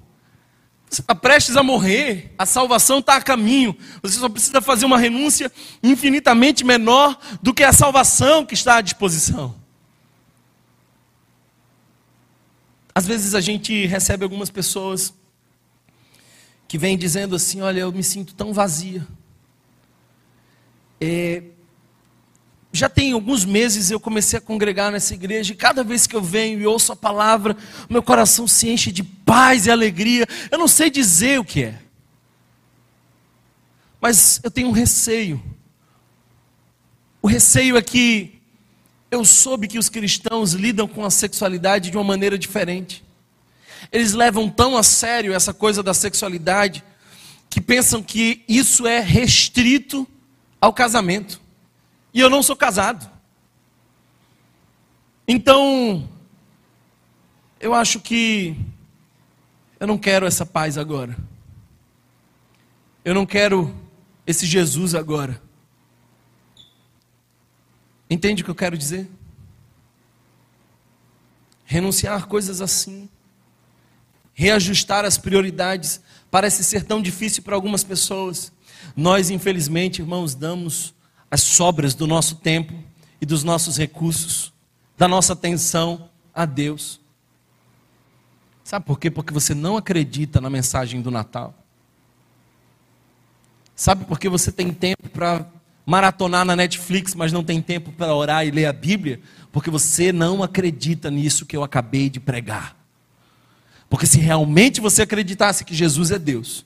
[0.88, 3.76] Você está prestes a morrer, a salvação está a caminho.
[4.00, 5.50] Você só precisa fazer uma renúncia
[5.82, 9.54] infinitamente menor do que a salvação que está à disposição.
[12.94, 15.12] Às vezes a gente recebe algumas pessoas
[16.68, 19.04] que vêm dizendo assim: Olha, eu me sinto tão vazia.
[21.00, 21.42] É,
[22.74, 26.20] já tem alguns meses eu comecei a congregar nessa igreja, e cada vez que eu
[26.20, 27.56] venho e ouço a palavra,
[27.88, 30.26] meu coração se enche de paz e alegria.
[30.50, 31.78] Eu não sei dizer o que é,
[34.00, 35.40] mas eu tenho um receio.
[37.22, 38.40] O receio é que
[39.08, 43.04] eu soube que os cristãos lidam com a sexualidade de uma maneira diferente.
[43.92, 46.82] Eles levam tão a sério essa coisa da sexualidade
[47.48, 50.08] que pensam que isso é restrito
[50.60, 51.43] ao casamento.
[52.14, 53.11] E eu não sou casado.
[55.27, 56.09] Então,
[57.59, 58.57] eu acho que
[59.81, 61.16] eu não quero essa paz agora.
[63.05, 63.74] Eu não quero
[64.24, 65.42] esse Jesus agora.
[68.09, 69.11] Entende o que eu quero dizer?
[71.64, 73.09] Renunciar coisas assim,
[74.35, 76.00] reajustar as prioridades,
[76.31, 78.53] parece ser tão difícil para algumas pessoas.
[78.94, 80.93] Nós, infelizmente, irmãos, damos
[81.35, 82.73] as sobras do nosso tempo
[83.20, 84.53] e dos nossos recursos,
[84.97, 87.01] da nossa atenção a Deus.
[88.62, 89.11] Sabe por quê?
[89.11, 91.53] Porque você não acredita na mensagem do Natal.
[93.75, 95.44] Sabe por que você tem tempo para
[95.85, 99.20] maratonar na Netflix, mas não tem tempo para orar e ler a Bíblia?
[99.51, 102.77] Porque você não acredita nisso que eu acabei de pregar.
[103.90, 106.64] Porque se realmente você acreditasse que Jesus é Deus,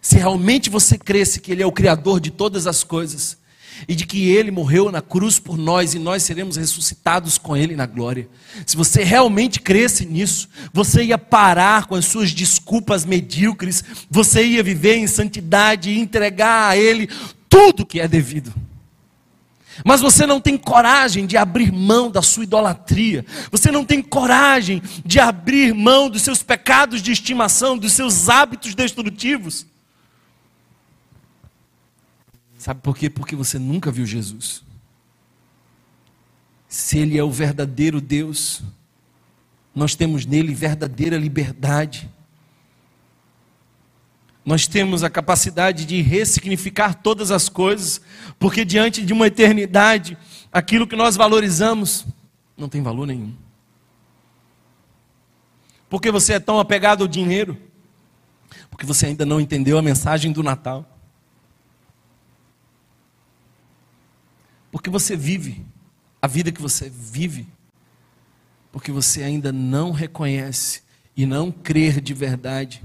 [0.00, 3.40] se realmente você cresce que Ele é o Criador de todas as coisas,
[3.88, 7.76] e de que Ele morreu na cruz por nós e nós seremos ressuscitados com Ele
[7.76, 8.28] na glória.
[8.66, 14.62] Se você realmente cresce nisso, você ia parar com as suas desculpas medíocres, você ia
[14.62, 17.08] viver em santidade e entregar a Ele
[17.48, 18.52] tudo que é devido.
[19.84, 23.24] Mas você não tem coragem de abrir mão da sua idolatria.
[23.50, 28.74] Você não tem coragem de abrir mão dos seus pecados de estimação, dos seus hábitos
[28.74, 29.66] destrutivos.
[32.62, 33.10] Sabe por quê?
[33.10, 34.62] Porque você nunca viu Jesus.
[36.68, 38.62] Se Ele é o verdadeiro Deus,
[39.74, 42.08] nós temos nele verdadeira liberdade.
[44.44, 48.00] Nós temos a capacidade de ressignificar todas as coisas,
[48.38, 50.16] porque diante de uma eternidade,
[50.52, 52.06] aquilo que nós valorizamos
[52.56, 53.34] não tem valor nenhum.
[55.90, 57.58] Porque você é tão apegado ao dinheiro?
[58.70, 60.91] Porque você ainda não entendeu a mensagem do Natal.
[64.72, 65.64] Porque você vive
[66.20, 67.46] a vida que você vive,
[68.72, 70.82] porque você ainda não reconhece
[71.14, 72.82] e não crer de verdade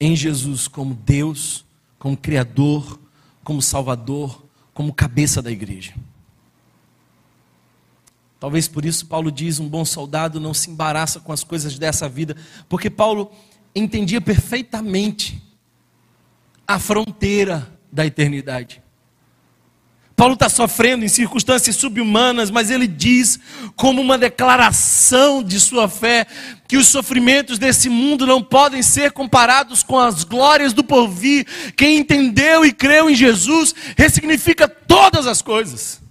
[0.00, 1.64] em Jesus como Deus,
[1.98, 2.98] como Criador,
[3.44, 5.94] como Salvador, como cabeça da igreja.
[8.40, 12.08] Talvez por isso Paulo diz: um bom soldado não se embaraça com as coisas dessa
[12.08, 12.34] vida,
[12.68, 13.30] porque Paulo
[13.72, 15.40] entendia perfeitamente
[16.66, 18.82] a fronteira da eternidade.
[20.20, 23.40] Paulo está sofrendo em circunstâncias subhumanas, mas ele diz,
[23.74, 26.26] como uma declaração de sua fé,
[26.68, 31.46] que os sofrimentos desse mundo não podem ser comparados com as glórias do porvir.
[31.74, 36.02] Quem entendeu e creu em Jesus ressignifica todas as coisas.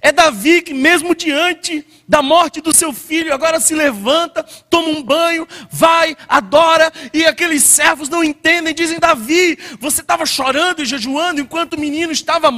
[0.00, 5.02] É Davi que, mesmo diante da morte do seu filho, agora se levanta, toma um
[5.02, 11.40] banho, vai, adora, e aqueles servos não entendem, dizem: Davi, você estava chorando e jejuando
[11.40, 12.50] enquanto o menino estava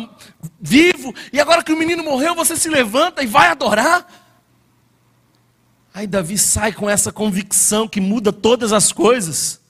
[0.61, 4.07] vivo, e agora que o menino morreu, você se levanta e vai adorar.
[5.93, 9.61] Aí Davi sai com essa convicção que muda todas as coisas.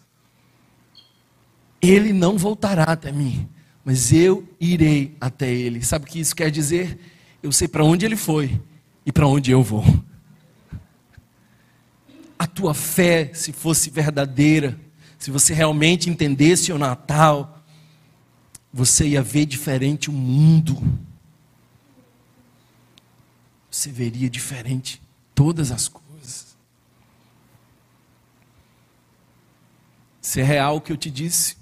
[1.81, 3.49] Ele não voltará até mim,
[3.83, 5.83] mas eu irei até ele.
[5.83, 6.99] Sabe o que isso quer dizer?
[7.43, 8.61] Eu sei para onde ele foi
[9.05, 9.85] e para onde eu vou.
[12.39, 14.79] A tua fé, se fosse verdadeira,
[15.19, 17.63] se você realmente entendesse o Natal,
[18.73, 20.81] você ia ver diferente o mundo.
[23.71, 25.01] Você veria diferente
[25.35, 26.57] todas as coisas.
[30.21, 31.57] Se é real o que eu te disse,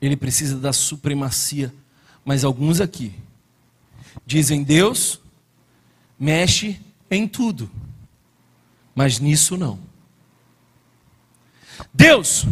[0.00, 1.72] ele precisa da supremacia.
[2.24, 3.14] Mas alguns aqui
[4.26, 5.20] dizem: Deus
[6.18, 7.70] mexe em tudo,
[8.94, 9.78] mas nisso não.
[11.92, 12.46] Deus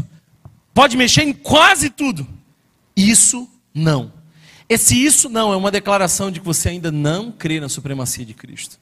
[0.75, 2.27] pode mexer em quase tudo,
[2.97, 4.12] isso não.
[4.68, 8.33] Esse isso não é uma declaração de que você ainda não crê na supremacia de
[8.33, 8.81] Cristo.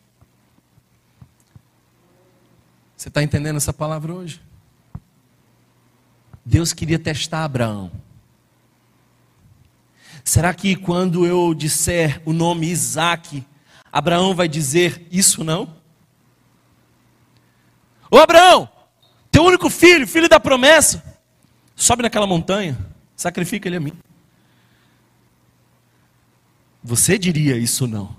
[2.97, 4.41] Você está entendendo essa palavra hoje?
[6.45, 7.91] Deus queria testar Abraão.
[10.25, 13.45] Será que quando eu disser o nome Isaac,
[13.93, 15.77] Abraão vai dizer isso não?
[18.11, 18.69] Ô Abraão,
[19.31, 21.03] teu único filho, filho da promessa,
[21.75, 22.79] sobe naquela montanha,
[23.17, 23.93] sacrifica ele a mim.
[26.83, 28.17] Você diria isso não?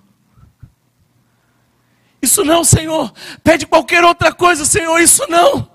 [2.21, 3.11] Isso não, Senhor.
[3.43, 5.69] Pede qualquer outra coisa, Senhor, isso não.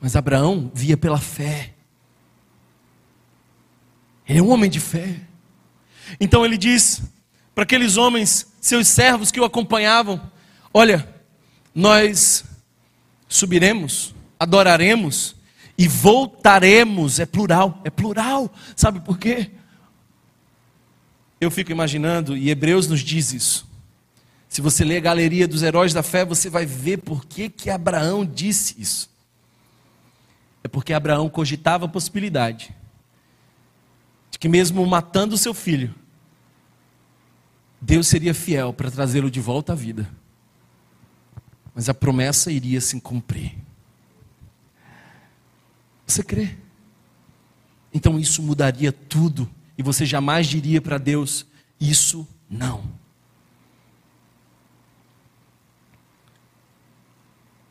[0.00, 1.73] Mas Abraão via pela fé.
[4.28, 5.20] Ele é um homem de fé.
[6.18, 7.02] Então ele diz
[7.54, 10.20] para aqueles homens, seus servos que o acompanhavam:
[10.72, 11.08] Olha,
[11.74, 12.44] nós
[13.28, 15.36] subiremos, adoraremos
[15.76, 17.20] e voltaremos.
[17.20, 18.52] É plural, é plural.
[18.74, 19.50] Sabe por quê?
[21.40, 23.68] Eu fico imaginando, e Hebreus nos diz isso.
[24.48, 27.68] Se você ler a galeria dos heróis da fé, você vai ver por que, que
[27.68, 29.10] Abraão disse isso.
[30.62, 32.74] É porque Abraão cogitava a possibilidade
[34.34, 35.94] de que, mesmo matando seu filho,
[37.80, 40.10] Deus seria fiel para trazê-lo de volta à vida.
[41.72, 43.56] Mas a promessa iria se cumprir.
[46.04, 46.56] Você crê?
[47.92, 51.46] Então isso mudaria tudo e você jamais diria para Deus:
[51.78, 52.82] Isso não.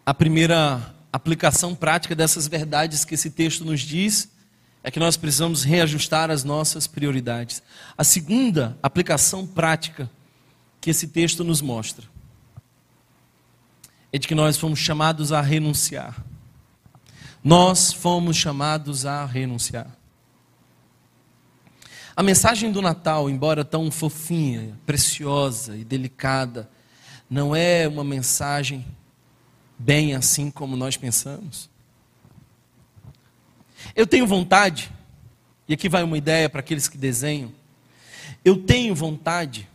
[0.06, 4.32] A primeira aplicação prática dessas verdades que esse texto nos diz
[4.84, 7.64] é que nós precisamos reajustar as nossas prioridades.
[7.98, 10.12] A segunda aplicação prática
[10.82, 12.06] que esse texto nos mostra
[14.12, 16.22] é de que nós fomos chamados a renunciar.
[17.42, 19.88] Nós fomos chamados a renunciar.
[22.16, 26.70] A mensagem do Natal, embora tão fofinha, preciosa e delicada,
[27.30, 28.86] não é uma mensagem
[29.80, 31.73] bem assim como nós pensamos?
[33.96, 34.92] Eu tenho vontade,
[35.68, 37.52] e aqui vai uma ideia para aqueles que desenham.
[38.44, 39.68] Eu tenho vontade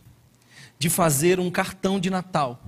[0.77, 2.61] de fazer um cartão de Natal.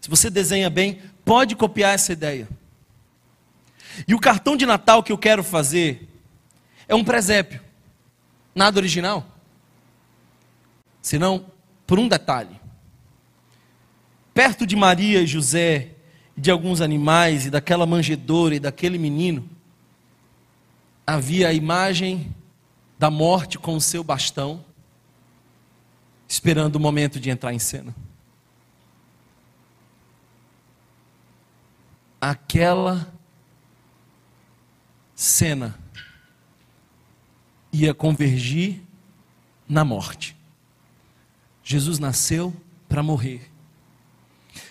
[0.00, 2.48] Se você desenha bem, pode copiar essa ideia.
[4.06, 6.08] E o cartão de Natal que eu quero fazer
[6.88, 7.60] é um presépio.
[8.54, 9.26] Nada original.
[11.02, 11.46] Senão,
[11.86, 12.60] por um detalhe.
[14.34, 15.90] Perto de Maria e José
[16.36, 19.48] de alguns animais e daquela manjedoura e daquele menino,
[21.06, 22.34] havia a imagem
[22.98, 24.64] da morte com o seu bastão,
[26.28, 27.94] esperando o momento de entrar em cena.
[32.20, 33.12] Aquela
[35.14, 35.78] cena
[37.72, 38.82] ia convergir
[39.68, 40.36] na morte.
[41.62, 42.54] Jesus nasceu
[42.88, 43.50] para morrer.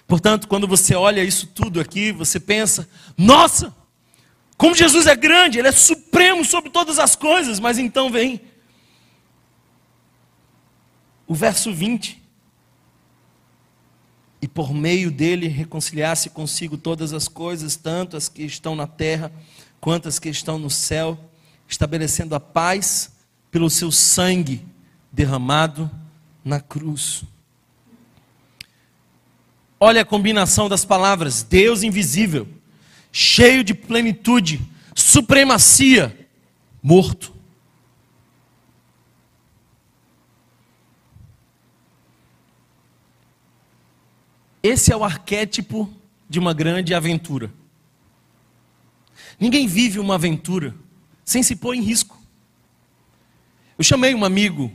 [0.07, 3.73] Portanto, quando você olha isso tudo aqui, você pensa: nossa,
[4.57, 7.59] como Jesus é grande, Ele é supremo sobre todas as coisas.
[7.59, 8.41] Mas então vem
[11.27, 12.23] o verso 20.
[14.41, 19.31] E por meio dele reconciliar-se consigo todas as coisas, tanto as que estão na terra
[19.81, 21.17] quanto as que estão no céu,
[21.67, 23.11] estabelecendo a paz
[23.51, 24.65] pelo seu sangue
[25.11, 25.89] derramado
[26.43, 27.23] na cruz.
[29.79, 32.47] Olha a combinação das palavras: Deus invisível,
[33.17, 34.59] cheio de plenitude,
[34.93, 36.27] supremacia,
[36.83, 37.33] morto.
[44.61, 45.89] Esse é o arquétipo
[46.29, 47.53] de uma grande aventura.
[49.39, 50.75] Ninguém vive uma aventura
[51.23, 52.21] sem se pôr em risco.
[53.77, 54.69] Eu chamei um amigo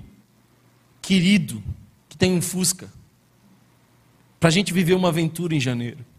[1.03, 1.63] querido
[2.09, 2.91] que tem um Fusca.
[4.39, 6.10] para a gente viver uma aventura em janeiro.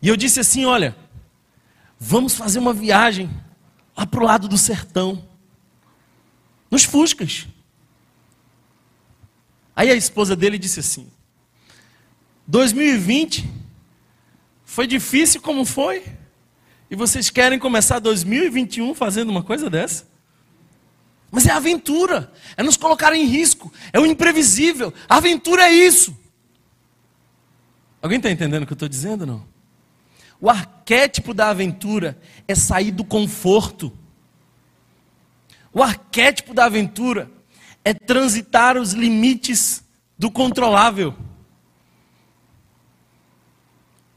[0.00, 0.96] E eu disse assim: olha,
[1.98, 3.30] vamos fazer uma viagem
[3.96, 5.24] lá para o lado do sertão,
[6.70, 7.46] nos Fuscas.
[9.74, 11.10] Aí a esposa dele disse assim:
[12.46, 13.48] 2020
[14.64, 16.04] foi difícil como foi,
[16.90, 20.06] e vocês querem começar 2021 fazendo uma coisa dessa?
[21.30, 24.94] Mas é aventura, é nos colocar em risco, é o imprevisível.
[25.08, 26.16] A aventura é isso.
[28.00, 29.57] Alguém está entendendo o que eu estou dizendo não?
[30.40, 33.92] O arquétipo da aventura é sair do conforto.
[35.72, 37.30] O arquétipo da aventura
[37.84, 39.82] é transitar os limites
[40.18, 41.14] do controlável.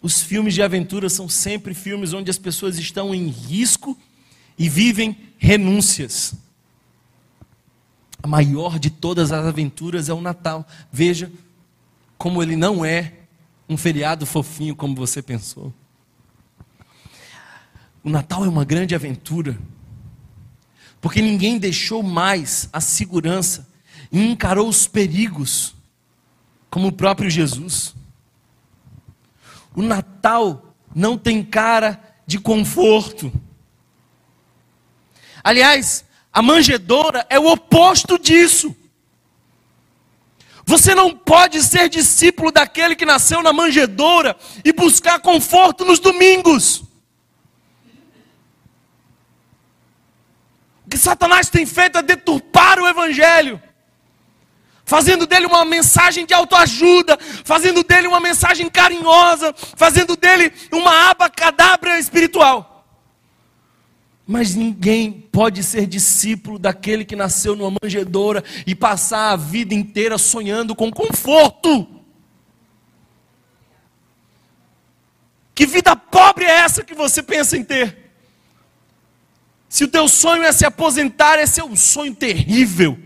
[0.02, 3.98] Os filmes de aventura são sempre filmes onde as pessoas estão em risco
[4.58, 6.34] e vivem renúncias.
[8.22, 10.68] A maior de todas as aventuras é o Natal.
[10.92, 11.32] Veja
[12.18, 13.14] como ele não é
[13.68, 15.74] um feriado fofinho como você pensou.
[18.04, 19.58] O Natal é uma grande aventura,
[21.00, 23.68] porque ninguém deixou mais a segurança
[24.12, 25.76] e encarou os perigos
[26.70, 27.94] como o próprio Jesus.
[29.76, 33.32] O Natal não tem cara de conforto.
[35.44, 38.76] Aliás, a manjedoura é o oposto disso.
[40.66, 46.84] Você não pode ser discípulo daquele que nasceu na manjedoura e buscar conforto nos domingos.
[50.92, 53.62] Que Satanás tem feito é deturpar o Evangelho,
[54.84, 61.98] fazendo dele uma mensagem de autoajuda, fazendo dele uma mensagem carinhosa, fazendo dele uma abacadabra
[61.98, 62.86] espiritual.
[64.28, 70.18] Mas ninguém pode ser discípulo daquele que nasceu numa manjedoura e passar a vida inteira
[70.18, 71.88] sonhando com conforto.
[75.56, 78.01] Que vida pobre é essa que você pensa em ter?
[79.72, 83.00] Se o teu sonho é se aposentar, esse é um sonho terrível.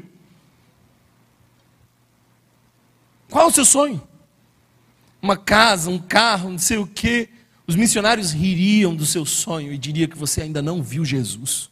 [3.30, 4.02] Qual é o seu sonho?
[5.22, 7.30] Uma casa, um carro, não sei o quê.
[7.68, 11.70] Os missionários ririam do seu sonho e diriam que você ainda não viu Jesus.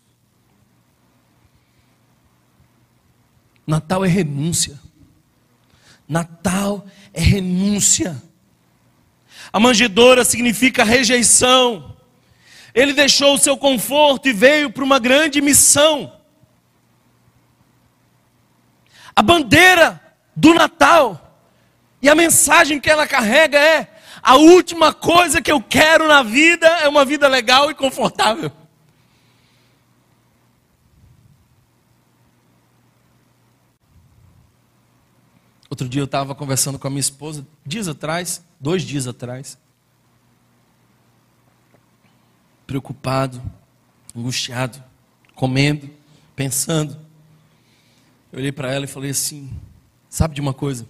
[3.66, 4.80] Natal é renúncia.
[6.08, 8.22] Natal é renúncia.
[9.52, 11.93] A manjedoura significa rejeição.
[12.74, 16.12] Ele deixou o seu conforto e veio para uma grande missão.
[19.16, 20.02] A bandeira
[20.36, 21.20] do Natal
[22.02, 23.88] e a mensagem que ela carrega é:
[24.22, 28.52] a última coisa que eu quero na vida é uma vida legal e confortável.
[35.70, 39.58] Outro dia eu estava conversando com a minha esposa, dias atrás, dois dias atrás,
[42.66, 43.42] preocupado,
[44.16, 44.84] angustiado,
[45.36, 45.90] comendo,
[46.36, 46.98] pensando.
[48.32, 49.50] Eu olhei para ela e falei assim:
[50.10, 50.86] sabe de uma coisa?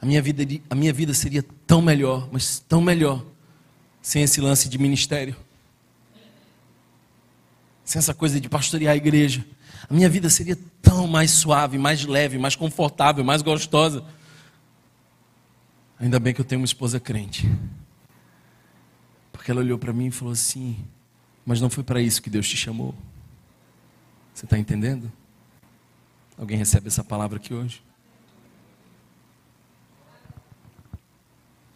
[0.00, 3.24] A minha, vida, a minha vida seria tão melhor, mas tão melhor,
[4.02, 5.34] sem esse lance de ministério.
[7.84, 9.44] Sem essa coisa de pastorear a igreja.
[9.88, 14.04] A minha vida seria tão mais suave, mais leve, mais confortável, mais gostosa.
[15.98, 17.48] Ainda bem que eu tenho uma esposa crente.
[19.36, 20.82] Porque ela olhou para mim e falou assim:
[21.44, 22.94] Mas não foi para isso que Deus te chamou.
[24.34, 25.12] Você está entendendo?
[26.36, 27.82] Alguém recebe essa palavra aqui hoje?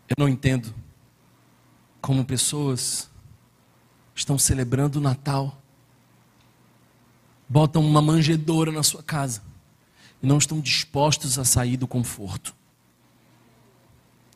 [0.08, 0.74] Eu não entendo
[2.00, 3.08] como pessoas
[4.14, 5.62] estão celebrando o Natal,
[7.48, 9.42] botam uma manjedoura na sua casa
[10.22, 12.54] e não estão dispostos a sair do conforto.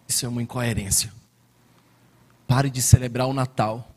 [0.06, 1.12] Isso é uma incoerência.
[2.54, 3.92] Pare de celebrar o Natal,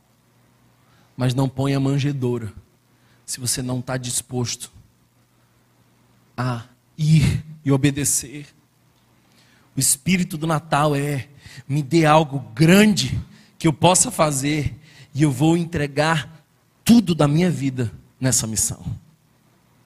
[1.16, 2.52] mas não ponha manjedoura
[3.24, 4.72] se você não está disposto
[6.36, 6.64] a
[6.98, 8.48] ir e obedecer.
[9.76, 11.28] O espírito do Natal é
[11.70, 13.22] me dê algo grande
[13.60, 14.76] que eu possa fazer
[15.14, 16.44] e eu vou entregar
[16.84, 18.84] tudo da minha vida nessa missão.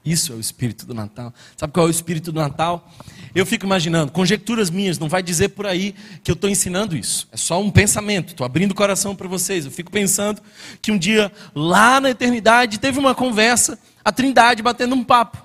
[0.03, 1.31] Isso é o espírito do Natal.
[1.55, 2.91] Sabe qual é o espírito do Natal?
[3.35, 7.27] Eu fico imaginando, conjecturas minhas, não vai dizer por aí que eu estou ensinando isso.
[7.31, 9.63] É só um pensamento, estou abrindo o coração para vocês.
[9.63, 10.41] Eu fico pensando
[10.81, 15.37] que um dia, lá na eternidade, teve uma conversa, a trindade batendo um papo.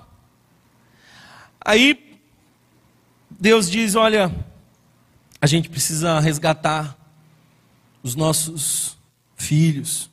[1.61, 2.19] Aí,
[3.29, 4.33] Deus diz: Olha,
[5.39, 6.97] a gente precisa resgatar
[8.01, 8.97] os nossos
[9.35, 10.09] filhos.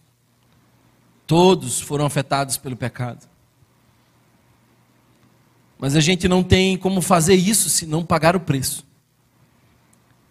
[1.26, 3.33] Todos foram afetados pelo pecado.
[5.78, 8.86] Mas a gente não tem como fazer isso se não pagar o preço.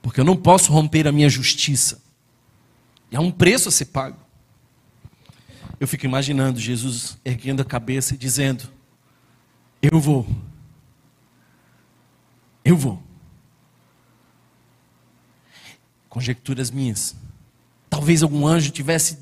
[0.01, 2.01] Porque eu não posso romper a minha justiça.
[3.11, 4.17] E há um preço a ser pago.
[5.79, 8.69] Eu fico imaginando Jesus erguendo a cabeça e dizendo:
[9.81, 10.27] Eu vou.
[12.63, 13.01] Eu vou.
[16.09, 17.15] Conjecturas minhas.
[17.89, 19.19] Talvez algum anjo tivesse,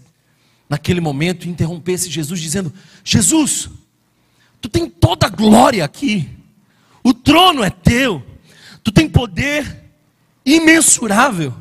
[0.70, 3.70] naquele momento, interrompesse Jesus, dizendo: Jesus,
[4.62, 6.30] tu tem toda a glória aqui,
[7.04, 8.24] o trono é teu,
[8.84, 9.84] tu tem poder
[10.46, 11.54] imensurável.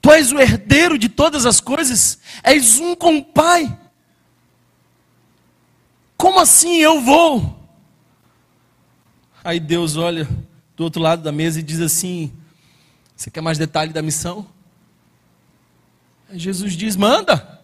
[0.00, 3.76] Tu és o herdeiro de todas as coisas, és um com o Pai.
[6.16, 7.58] Como assim eu vou?
[9.42, 10.28] Aí Deus olha
[10.76, 12.32] do outro lado da mesa e diz assim:
[13.16, 14.46] Você quer mais detalhe da missão?
[16.28, 17.57] Aí Jesus diz: Manda.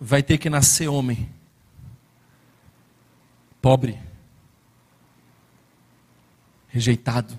[0.00, 1.28] Vai ter que nascer homem,
[3.60, 4.00] pobre,
[6.68, 7.36] rejeitado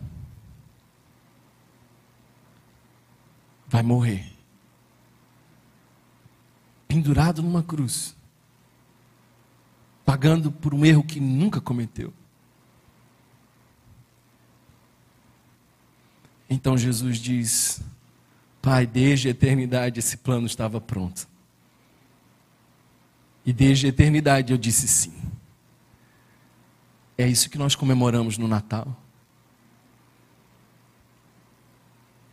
[3.72, 4.30] vai morrer.
[6.90, 8.14] Pendurado numa cruz.
[10.04, 12.14] Pagando por um erro que nunca cometeu.
[16.50, 17.82] Então Jesus diz:
[18.62, 21.31] Pai, desde a eternidade esse plano estava pronto.
[23.46, 25.14] E desde a eternidade eu disse sim.
[27.18, 28.96] É isso que nós comemoramos no Natal.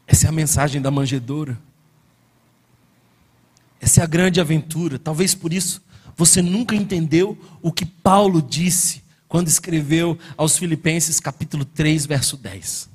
[0.06, 1.58] Essa é a mensagem da manjedoura.
[3.80, 4.98] Essa é a grande aventura.
[4.98, 5.82] Talvez por isso
[6.16, 12.88] você nunca entendeu o que Paulo disse quando escreveu aos Filipenses capítulo 3, verso 10.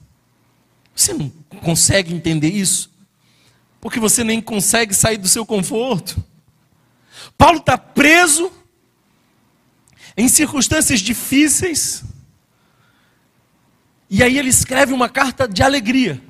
[0.96, 1.30] Você não
[1.62, 2.92] consegue entender isso?
[3.80, 6.24] Porque você nem consegue sair do seu conforto.
[7.38, 8.52] Paulo está preso
[10.16, 12.04] em circunstâncias difíceis.
[14.10, 16.22] E aí ele escreve uma carta de alegria.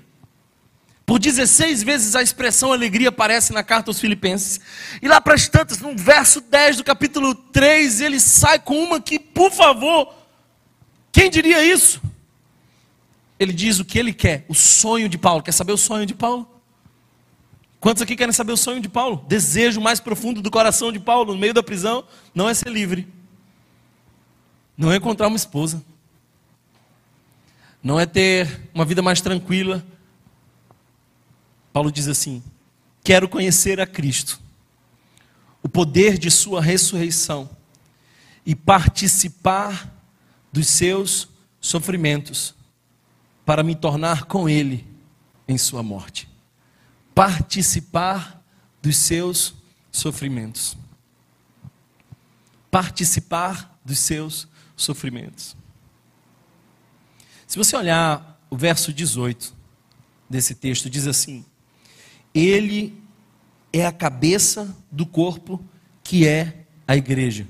[1.05, 4.59] Por 16 vezes a expressão alegria aparece na carta aos Filipenses.
[5.01, 9.01] E lá para as tantas, no verso 10 do capítulo 3, ele sai com uma
[9.01, 10.13] que, por favor,
[11.11, 12.01] quem diria isso?
[13.37, 15.43] Ele diz o que ele quer, o sonho de Paulo.
[15.43, 16.52] Quer saber o sonho de Paulo?
[17.83, 19.25] Quantos aqui querem saber o sonho de Paulo?
[19.27, 23.05] Desejo mais profundo do coração de Paulo no meio da prisão não é ser livre,
[24.77, 25.83] não é encontrar uma esposa,
[27.83, 29.85] não é ter uma vida mais tranquila,
[31.73, 32.41] Paulo diz assim:
[33.03, 34.39] Quero conhecer a Cristo,
[35.61, 37.49] o poder de Sua ressurreição
[38.45, 39.93] e participar
[40.53, 41.27] dos seus
[41.59, 42.55] sofrimentos,
[43.45, 44.87] para me tornar com Ele
[45.49, 46.31] em Sua morte.
[47.13, 48.43] Participar
[48.81, 49.55] dos seus
[49.91, 50.77] sofrimentos.
[52.71, 55.55] Participar dos seus sofrimentos.
[57.47, 59.53] Se você olhar o verso 18
[60.29, 61.45] desse texto, diz assim:
[62.33, 62.99] ele
[63.71, 65.63] é a cabeça do corpo
[66.03, 67.47] que é a igreja.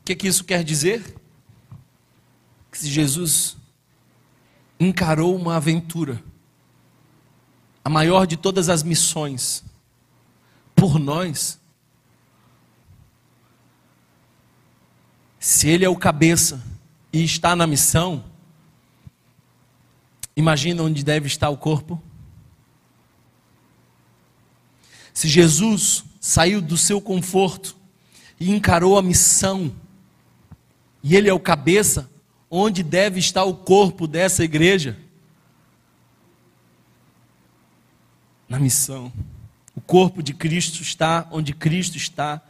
[0.00, 1.16] O que, que isso quer dizer?
[2.72, 3.56] Que Jesus
[4.78, 6.22] encarou uma aventura,
[7.84, 9.64] a maior de todas as missões,
[10.74, 11.58] por nós,
[15.38, 16.62] se Ele é o cabeça
[17.12, 18.24] e está na missão,
[20.40, 22.02] Imagina onde deve estar o corpo?
[25.12, 27.76] Se Jesus saiu do seu conforto
[28.38, 29.70] e encarou a missão,
[31.02, 32.10] e ele é o cabeça,
[32.50, 34.98] onde deve estar o corpo dessa igreja?
[38.50, 39.10] Na missão.
[39.74, 42.42] O corpo de Cristo está onde Cristo está.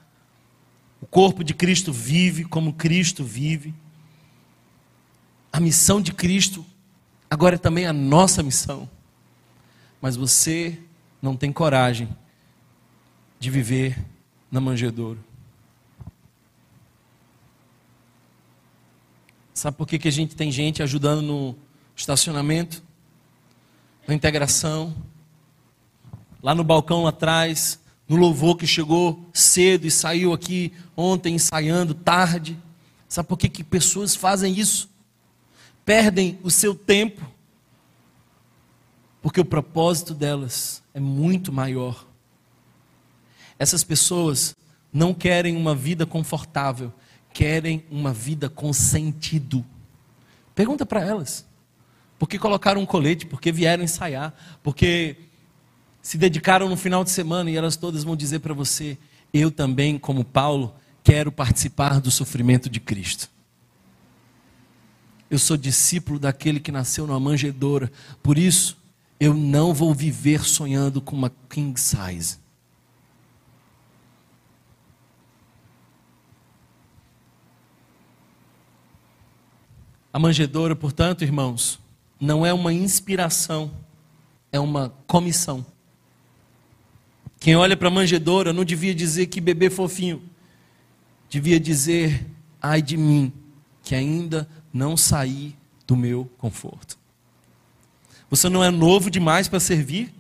[1.01, 3.73] O corpo de Cristo vive como Cristo vive.
[5.53, 6.67] A missão de Cristo
[7.31, 8.91] Agora é também a nossa missão.
[10.01, 10.77] Mas você
[11.23, 12.09] não tem coragem
[13.39, 14.05] de viver
[14.51, 15.21] na manjedoura.
[19.55, 21.57] Sabe por que, que a gente tem gente ajudando no
[21.95, 22.83] estacionamento,
[24.09, 24.97] na integração,
[26.43, 32.59] lá no balcão atrás, no louvor que chegou cedo e saiu aqui ontem ensaiando tarde?
[33.09, 34.91] Sabe por que, que pessoas fazem isso?
[35.91, 37.21] perdem o seu tempo,
[39.21, 42.07] porque o propósito delas é muito maior.
[43.59, 44.55] Essas pessoas
[44.93, 46.93] não querem uma vida confortável,
[47.33, 49.65] querem uma vida com sentido.
[50.55, 51.45] Pergunta para elas.
[52.21, 53.27] Por que colocaram um colete?
[53.27, 54.33] Por que vieram ensaiar?
[54.63, 55.17] Porque
[56.03, 58.97] se dedicaram no final de semana e elas todas vão dizer para você:
[59.33, 63.29] eu também, como Paulo, quero participar do sofrimento de Cristo.
[65.31, 67.91] Eu sou discípulo daquele que nasceu numa manjedoura.
[68.23, 68.77] Por isso,
[69.21, 72.39] eu não vou viver sonhando com uma king size.
[80.13, 81.79] A manjedoura, portanto, irmãos,
[82.21, 83.71] não é uma inspiração,
[84.51, 85.65] é uma comissão.
[87.41, 90.23] Quem olha para a manjedoura não devia dizer que bebê fofinho,
[91.31, 92.27] devia dizer,
[92.61, 93.33] ai de mim,
[93.83, 96.99] que ainda não saí do meu conforto.
[98.29, 100.13] Você não é novo demais para servir,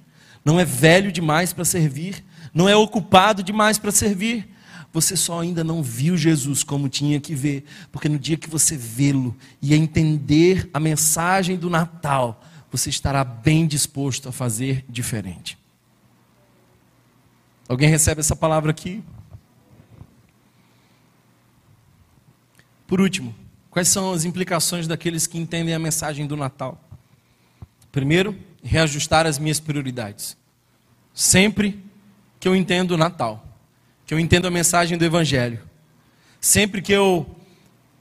[0.43, 4.49] não é velho demais para servir, não é ocupado demais para servir.
[4.91, 8.79] Você só ainda não viu Jesus como tinha que ver, porque no dia que você
[8.79, 12.43] vê-lo e entender a mensagem do Natal,
[12.73, 15.59] você estará bem disposto a fazer diferente.
[17.71, 19.01] Alguém recebe essa palavra aqui?
[22.85, 23.33] Por último,
[23.71, 26.83] quais são as implicações daqueles que entendem a mensagem do Natal?
[27.93, 30.37] Primeiro, reajustar as minhas prioridades.
[31.14, 31.81] Sempre
[32.41, 33.47] que eu entendo o Natal,
[34.05, 35.61] que eu entendo a mensagem do Evangelho,
[36.41, 37.25] sempre que eu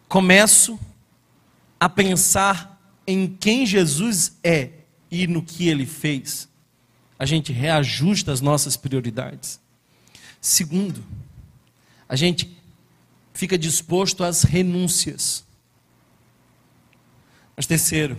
[0.07, 0.79] começo
[1.79, 4.71] a pensar em quem Jesus é
[5.11, 6.48] e no que ele fez,
[7.19, 9.59] a gente reajusta as nossas prioridades.
[10.39, 11.03] Segundo,
[12.07, 12.57] a gente
[13.33, 15.45] fica disposto às renúncias.
[17.57, 18.17] Mas terceiro,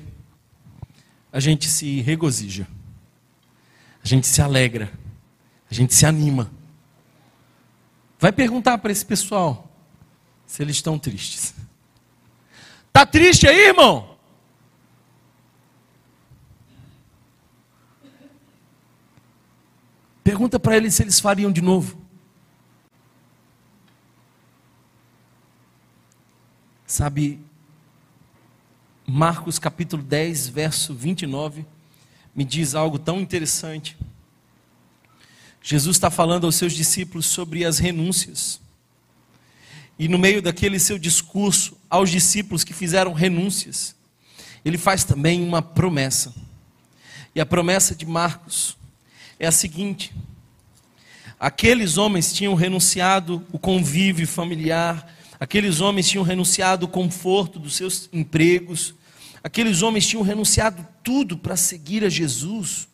[1.33, 2.69] a gente se regozija,
[4.05, 4.93] a gente se alegra,
[5.71, 6.51] a gente se anima.
[8.19, 9.67] Vai perguntar para esse pessoal
[10.47, 11.55] se eles estão tristes.
[12.93, 14.10] Tá triste aí, irmão?
[20.41, 21.99] Pergunta para eles se eles fariam de novo.
[26.87, 27.39] Sabe,
[29.07, 31.67] Marcos capítulo 10, verso 29,
[32.35, 33.99] me diz algo tão interessante.
[35.61, 38.63] Jesus está falando aos seus discípulos sobre as renúncias.
[39.99, 43.95] E no meio daquele seu discurso aos discípulos que fizeram renúncias,
[44.65, 46.35] ele faz também uma promessa.
[47.35, 48.75] E a promessa de Marcos
[49.39, 50.15] é a seguinte:
[51.41, 58.09] aqueles homens tinham renunciado o convívio familiar, aqueles homens tinham renunciado o conforto dos seus
[58.13, 58.95] empregos,
[59.43, 62.89] Aqueles homens tinham renunciado tudo para seguir a Jesus.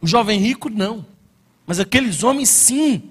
[0.00, 1.06] O jovem rico não,
[1.66, 3.10] mas aqueles homens sim.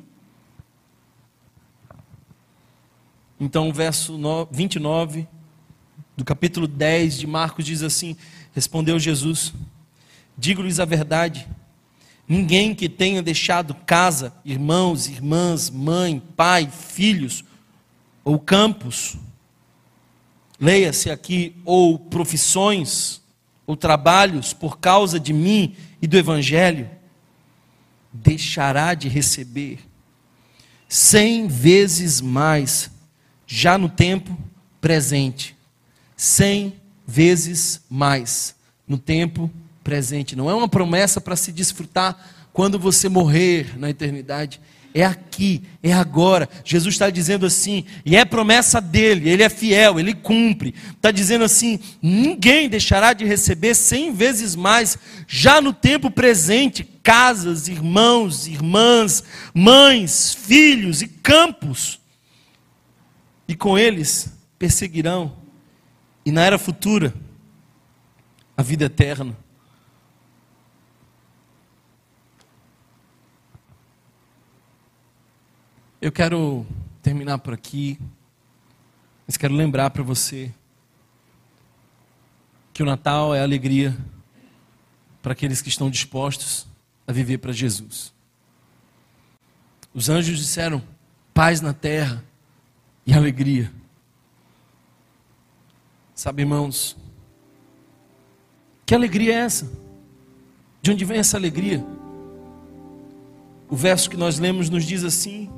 [3.39, 4.19] Então, o verso
[4.51, 5.27] 29
[6.17, 8.17] do capítulo 10 de Marcos diz assim:
[8.53, 9.53] Respondeu Jesus:
[10.37, 11.47] Digo-lhes a verdade,
[12.27, 17.43] ninguém que tenha deixado casa, irmãos, irmãs, mãe, pai, filhos
[18.23, 19.15] ou campos,
[20.59, 23.21] leia-se aqui, ou profissões,
[23.65, 26.89] ou trabalhos por causa de mim e do Evangelho,
[28.11, 29.79] deixará de receber
[30.87, 32.89] cem vezes mais,
[33.45, 34.37] já no tempo
[34.79, 35.55] presente.
[36.15, 36.73] Cem
[37.05, 38.55] vezes mais
[38.87, 39.66] no tempo presente.
[40.35, 42.17] Não é uma promessa para se desfrutar
[42.53, 44.59] quando você morrer na eternidade
[44.99, 46.49] é aqui, é agora.
[46.63, 50.73] Jesus está dizendo assim, e é promessa dele, ele é fiel, ele cumpre.
[50.91, 57.67] Está dizendo assim: ninguém deixará de receber cem vezes mais, já no tempo presente, casas,
[57.67, 59.23] irmãos, irmãs,
[59.53, 61.99] mães, filhos e campos.
[63.47, 65.33] E com eles perseguirão,
[66.25, 67.13] e na era futura,
[68.57, 69.37] a vida eterna.
[76.07, 76.65] Eu quero
[77.01, 77.99] terminar por aqui,
[79.27, 80.53] mas quero lembrar para você
[82.71, 83.93] que o Natal é alegria
[85.21, 86.65] para aqueles que estão dispostos
[87.05, 88.13] a viver para Jesus.
[89.93, 90.81] Os anjos disseram:
[91.33, 92.23] paz na terra
[93.05, 93.69] e alegria.
[96.15, 96.95] Sabe, irmãos,
[98.85, 99.69] que alegria é essa?
[100.81, 101.85] De onde vem essa alegria?
[103.67, 105.56] O verso que nós lemos nos diz assim: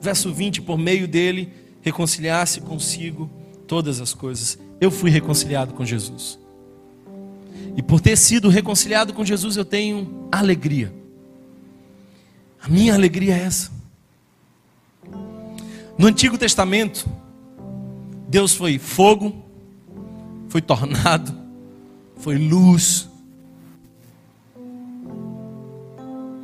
[0.00, 3.30] Verso 20: Por meio dele reconciliasse consigo
[3.66, 4.58] todas as coisas.
[4.80, 6.38] Eu fui reconciliado com Jesus.
[7.76, 10.92] E por ter sido reconciliado com Jesus, eu tenho alegria.
[12.60, 13.70] A minha alegria é essa.
[15.96, 17.08] No Antigo Testamento,
[18.28, 19.44] Deus foi fogo,
[20.48, 21.36] foi tornado,
[22.16, 23.08] foi luz.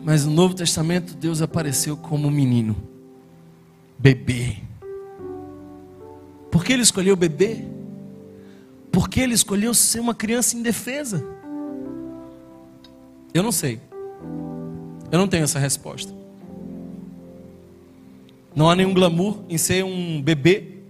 [0.04, 2.93] Mas no Novo Testamento, Deus apareceu como um menino
[4.04, 4.58] bebê.
[6.50, 7.64] Por que ele escolheu bebê?
[8.92, 11.24] Por que ele escolheu ser uma criança indefesa?
[13.32, 13.80] Eu não sei.
[15.10, 16.12] Eu não tenho essa resposta.
[18.54, 20.80] Não há nenhum glamour em ser um bebê.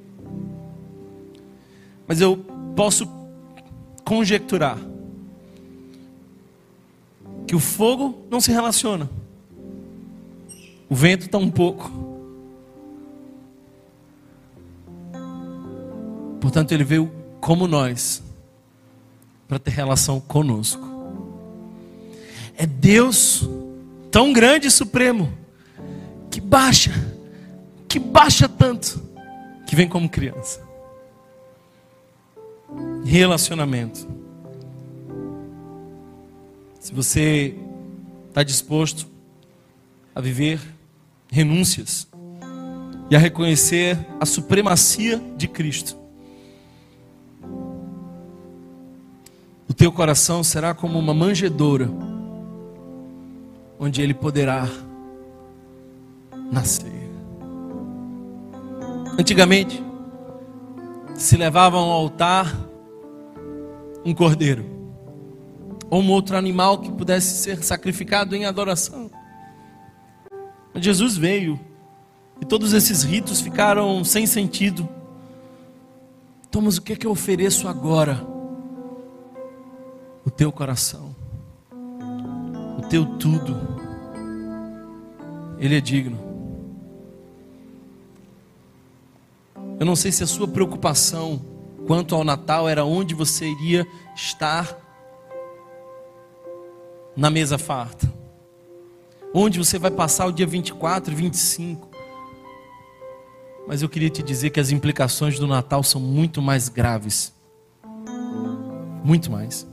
[2.09, 2.37] Mas eu
[2.75, 3.09] posso
[4.05, 4.77] conjecturar
[7.47, 9.09] que o fogo não se relaciona.
[10.91, 12.14] O vento está um pouco.
[16.45, 18.23] Portanto, ele veio como nós
[19.49, 20.87] para ter relação conosco.
[22.55, 23.49] É Deus
[24.11, 25.33] tão grande e supremo
[26.31, 26.93] que baixa,
[27.89, 29.03] que baixa tanto,
[29.67, 30.61] que vem como criança.
[33.07, 34.07] Relacionamento.
[36.79, 37.57] Se você
[38.29, 39.07] está disposto
[40.15, 40.61] a viver
[41.33, 42.07] renúncias
[43.11, 46.04] e a reconhecer a supremacia de Cristo,
[49.75, 51.91] o teu coração será como uma manjedoura,
[53.77, 54.69] onde ele poderá
[56.53, 57.11] nascer.
[59.19, 59.83] Antigamente,
[61.17, 62.57] se levavam ao altar
[64.05, 64.65] um cordeiro
[65.91, 69.11] ou um outro animal que pudesse ser sacrificado em adoração.
[70.73, 71.59] Mas Jesus veio
[72.41, 74.89] e todos esses ritos ficaram sem sentido.
[76.49, 78.34] Então, mas o que é que eu ofereço agora?
[80.25, 81.15] O teu coração,
[82.79, 83.57] o teu tudo.
[85.59, 86.19] Ele é digno.
[89.79, 91.43] Eu não sei se a sua preocupação
[91.87, 94.79] quanto ao Natal era onde você iria estar
[97.17, 98.13] na mesa farta.
[99.33, 101.89] Onde você vai passar o dia 24 e 25.
[103.67, 107.35] Mas eu queria te dizer que as implicações do Natal são muito mais graves.
[109.03, 109.67] Muito mais.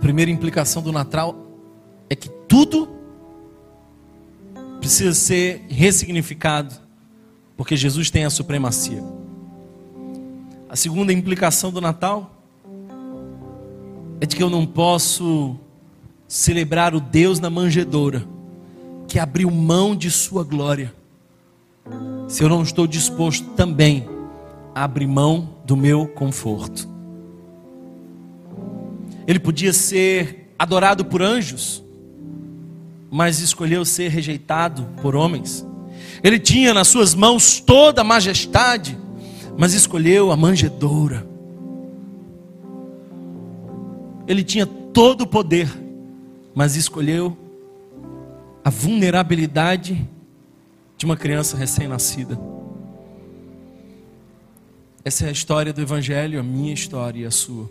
[0.00, 1.36] A primeira implicação do Natal
[2.08, 2.88] é que tudo
[4.80, 6.74] precisa ser ressignificado,
[7.54, 9.04] porque Jesus tem a supremacia.
[10.70, 12.34] A segunda implicação do Natal
[14.22, 15.54] é de que eu não posso
[16.26, 18.26] celebrar o Deus na manjedoura,
[19.06, 20.94] que abriu mão de sua glória,
[22.26, 24.08] se eu não estou disposto também
[24.74, 26.89] a abrir mão do meu conforto.
[29.30, 31.84] Ele podia ser adorado por anjos,
[33.08, 35.64] mas escolheu ser rejeitado por homens.
[36.20, 38.98] Ele tinha nas suas mãos toda a majestade,
[39.56, 41.24] mas escolheu a manjedoura.
[44.26, 45.68] Ele tinha todo o poder,
[46.52, 47.38] mas escolheu
[48.64, 50.08] a vulnerabilidade
[50.98, 52.36] de uma criança recém-nascida.
[55.04, 57.70] Essa é a história do Evangelho, a minha história e a sua.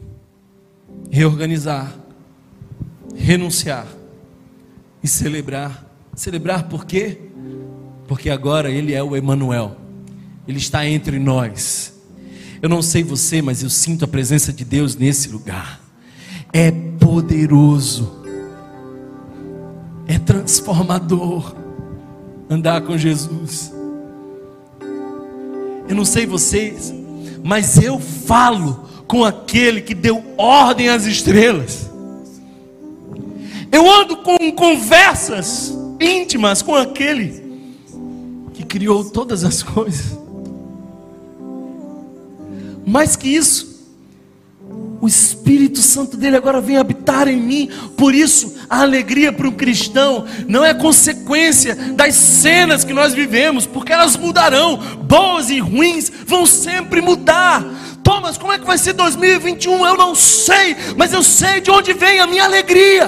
[1.10, 1.94] Reorganizar,
[3.16, 3.88] renunciar
[5.04, 5.86] e celebrar.
[6.16, 7.20] Celebrar por quê?
[8.08, 9.78] Porque agora Ele é o Emanuel.
[10.48, 11.94] Ele está entre nós.
[12.62, 15.90] Eu não sei você, mas eu sinto a presença de Deus nesse lugar
[16.52, 18.24] é poderoso,
[20.08, 21.56] é transformador
[22.50, 23.72] andar com Jesus.
[25.88, 26.94] Eu não sei vocês,
[27.44, 31.90] mas eu falo com aquele que deu ordem às estrelas.
[33.72, 37.44] Eu ando com conversas íntimas com aquele
[38.54, 40.16] que criou todas as coisas.
[42.86, 43.88] Mais que isso,
[45.02, 47.70] o Espírito Santo dele agora vem habitar em mim.
[47.98, 53.66] Por isso, a alegria para um cristão não é consequência das cenas que nós vivemos,
[53.66, 54.78] porque elas mudarão.
[55.02, 57.66] Boas e ruins vão sempre mudar.
[58.10, 59.86] Thomas, como é que vai ser 2021?
[59.86, 63.08] Eu não sei, mas eu sei de onde vem a minha alegria.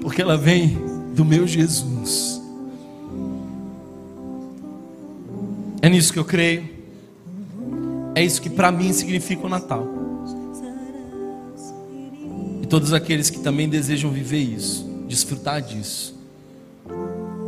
[0.00, 0.78] Porque ela vem
[1.16, 2.40] do meu Jesus.
[5.82, 6.68] É nisso que eu creio.
[8.14, 9.84] É isso que para mim significa o Natal.
[12.62, 16.16] E todos aqueles que também desejam viver isso, desfrutar disso,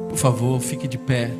[0.08, 1.30] por favor, fique de pé.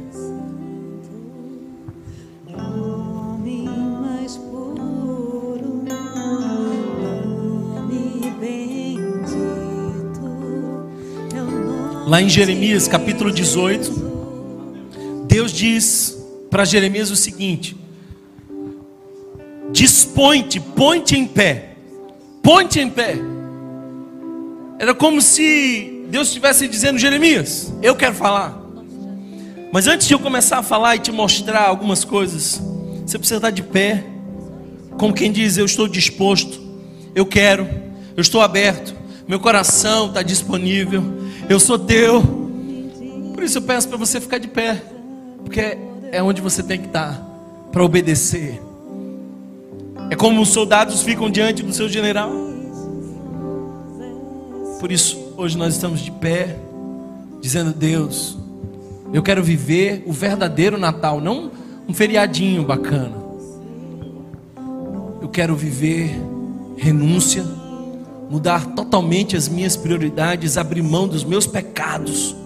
[12.08, 16.16] Lá em Jeremias capítulo 18, Deus diz
[16.48, 17.76] para Jeremias o seguinte:
[19.70, 21.74] Dispõe-te, põe-te em pé.
[22.42, 23.18] Põe-te em pé.
[24.78, 28.58] Era como se Deus estivesse dizendo: Jeremias, eu quero falar.
[29.70, 32.58] Mas antes de eu começar a falar e te mostrar algumas coisas,
[33.04, 34.02] você precisa estar de pé,
[34.96, 36.58] como quem diz: Eu estou disposto,
[37.14, 37.68] eu quero,
[38.16, 38.94] eu estou aberto,
[39.28, 41.17] meu coração está disponível,
[41.48, 42.22] eu sou teu.
[43.34, 44.82] Por isso eu peço para você ficar de pé,
[45.44, 45.78] porque
[46.10, 47.14] é onde você tem que estar
[47.70, 48.60] para obedecer.
[50.10, 52.30] É como os soldados ficam diante do seu general.
[54.80, 56.56] Por isso, hoje nós estamos de pé,
[57.40, 58.38] dizendo: Deus,
[59.12, 61.50] eu quero viver o verdadeiro Natal, não
[61.88, 63.16] um feriadinho bacana.
[65.20, 66.20] Eu quero viver
[66.76, 67.44] renúncia,
[68.30, 72.36] mudar totalmente as minhas prioridades, abrir mão dos meus pecados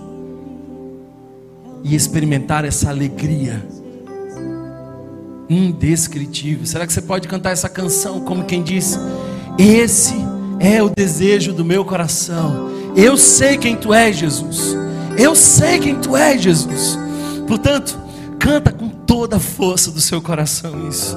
[1.85, 3.67] e experimentar essa alegria
[5.49, 6.65] indescritível.
[6.67, 8.99] Será que você pode cantar essa canção como quem diz:
[9.59, 10.15] Esse
[10.61, 12.71] é o desejo do meu coração.
[12.97, 14.77] Eu sei quem tu és, Jesus.
[15.19, 16.99] Eu sei quem tu és, Jesus.
[17.47, 17.99] Portanto,
[18.39, 21.17] canta com toda a força do seu coração isso.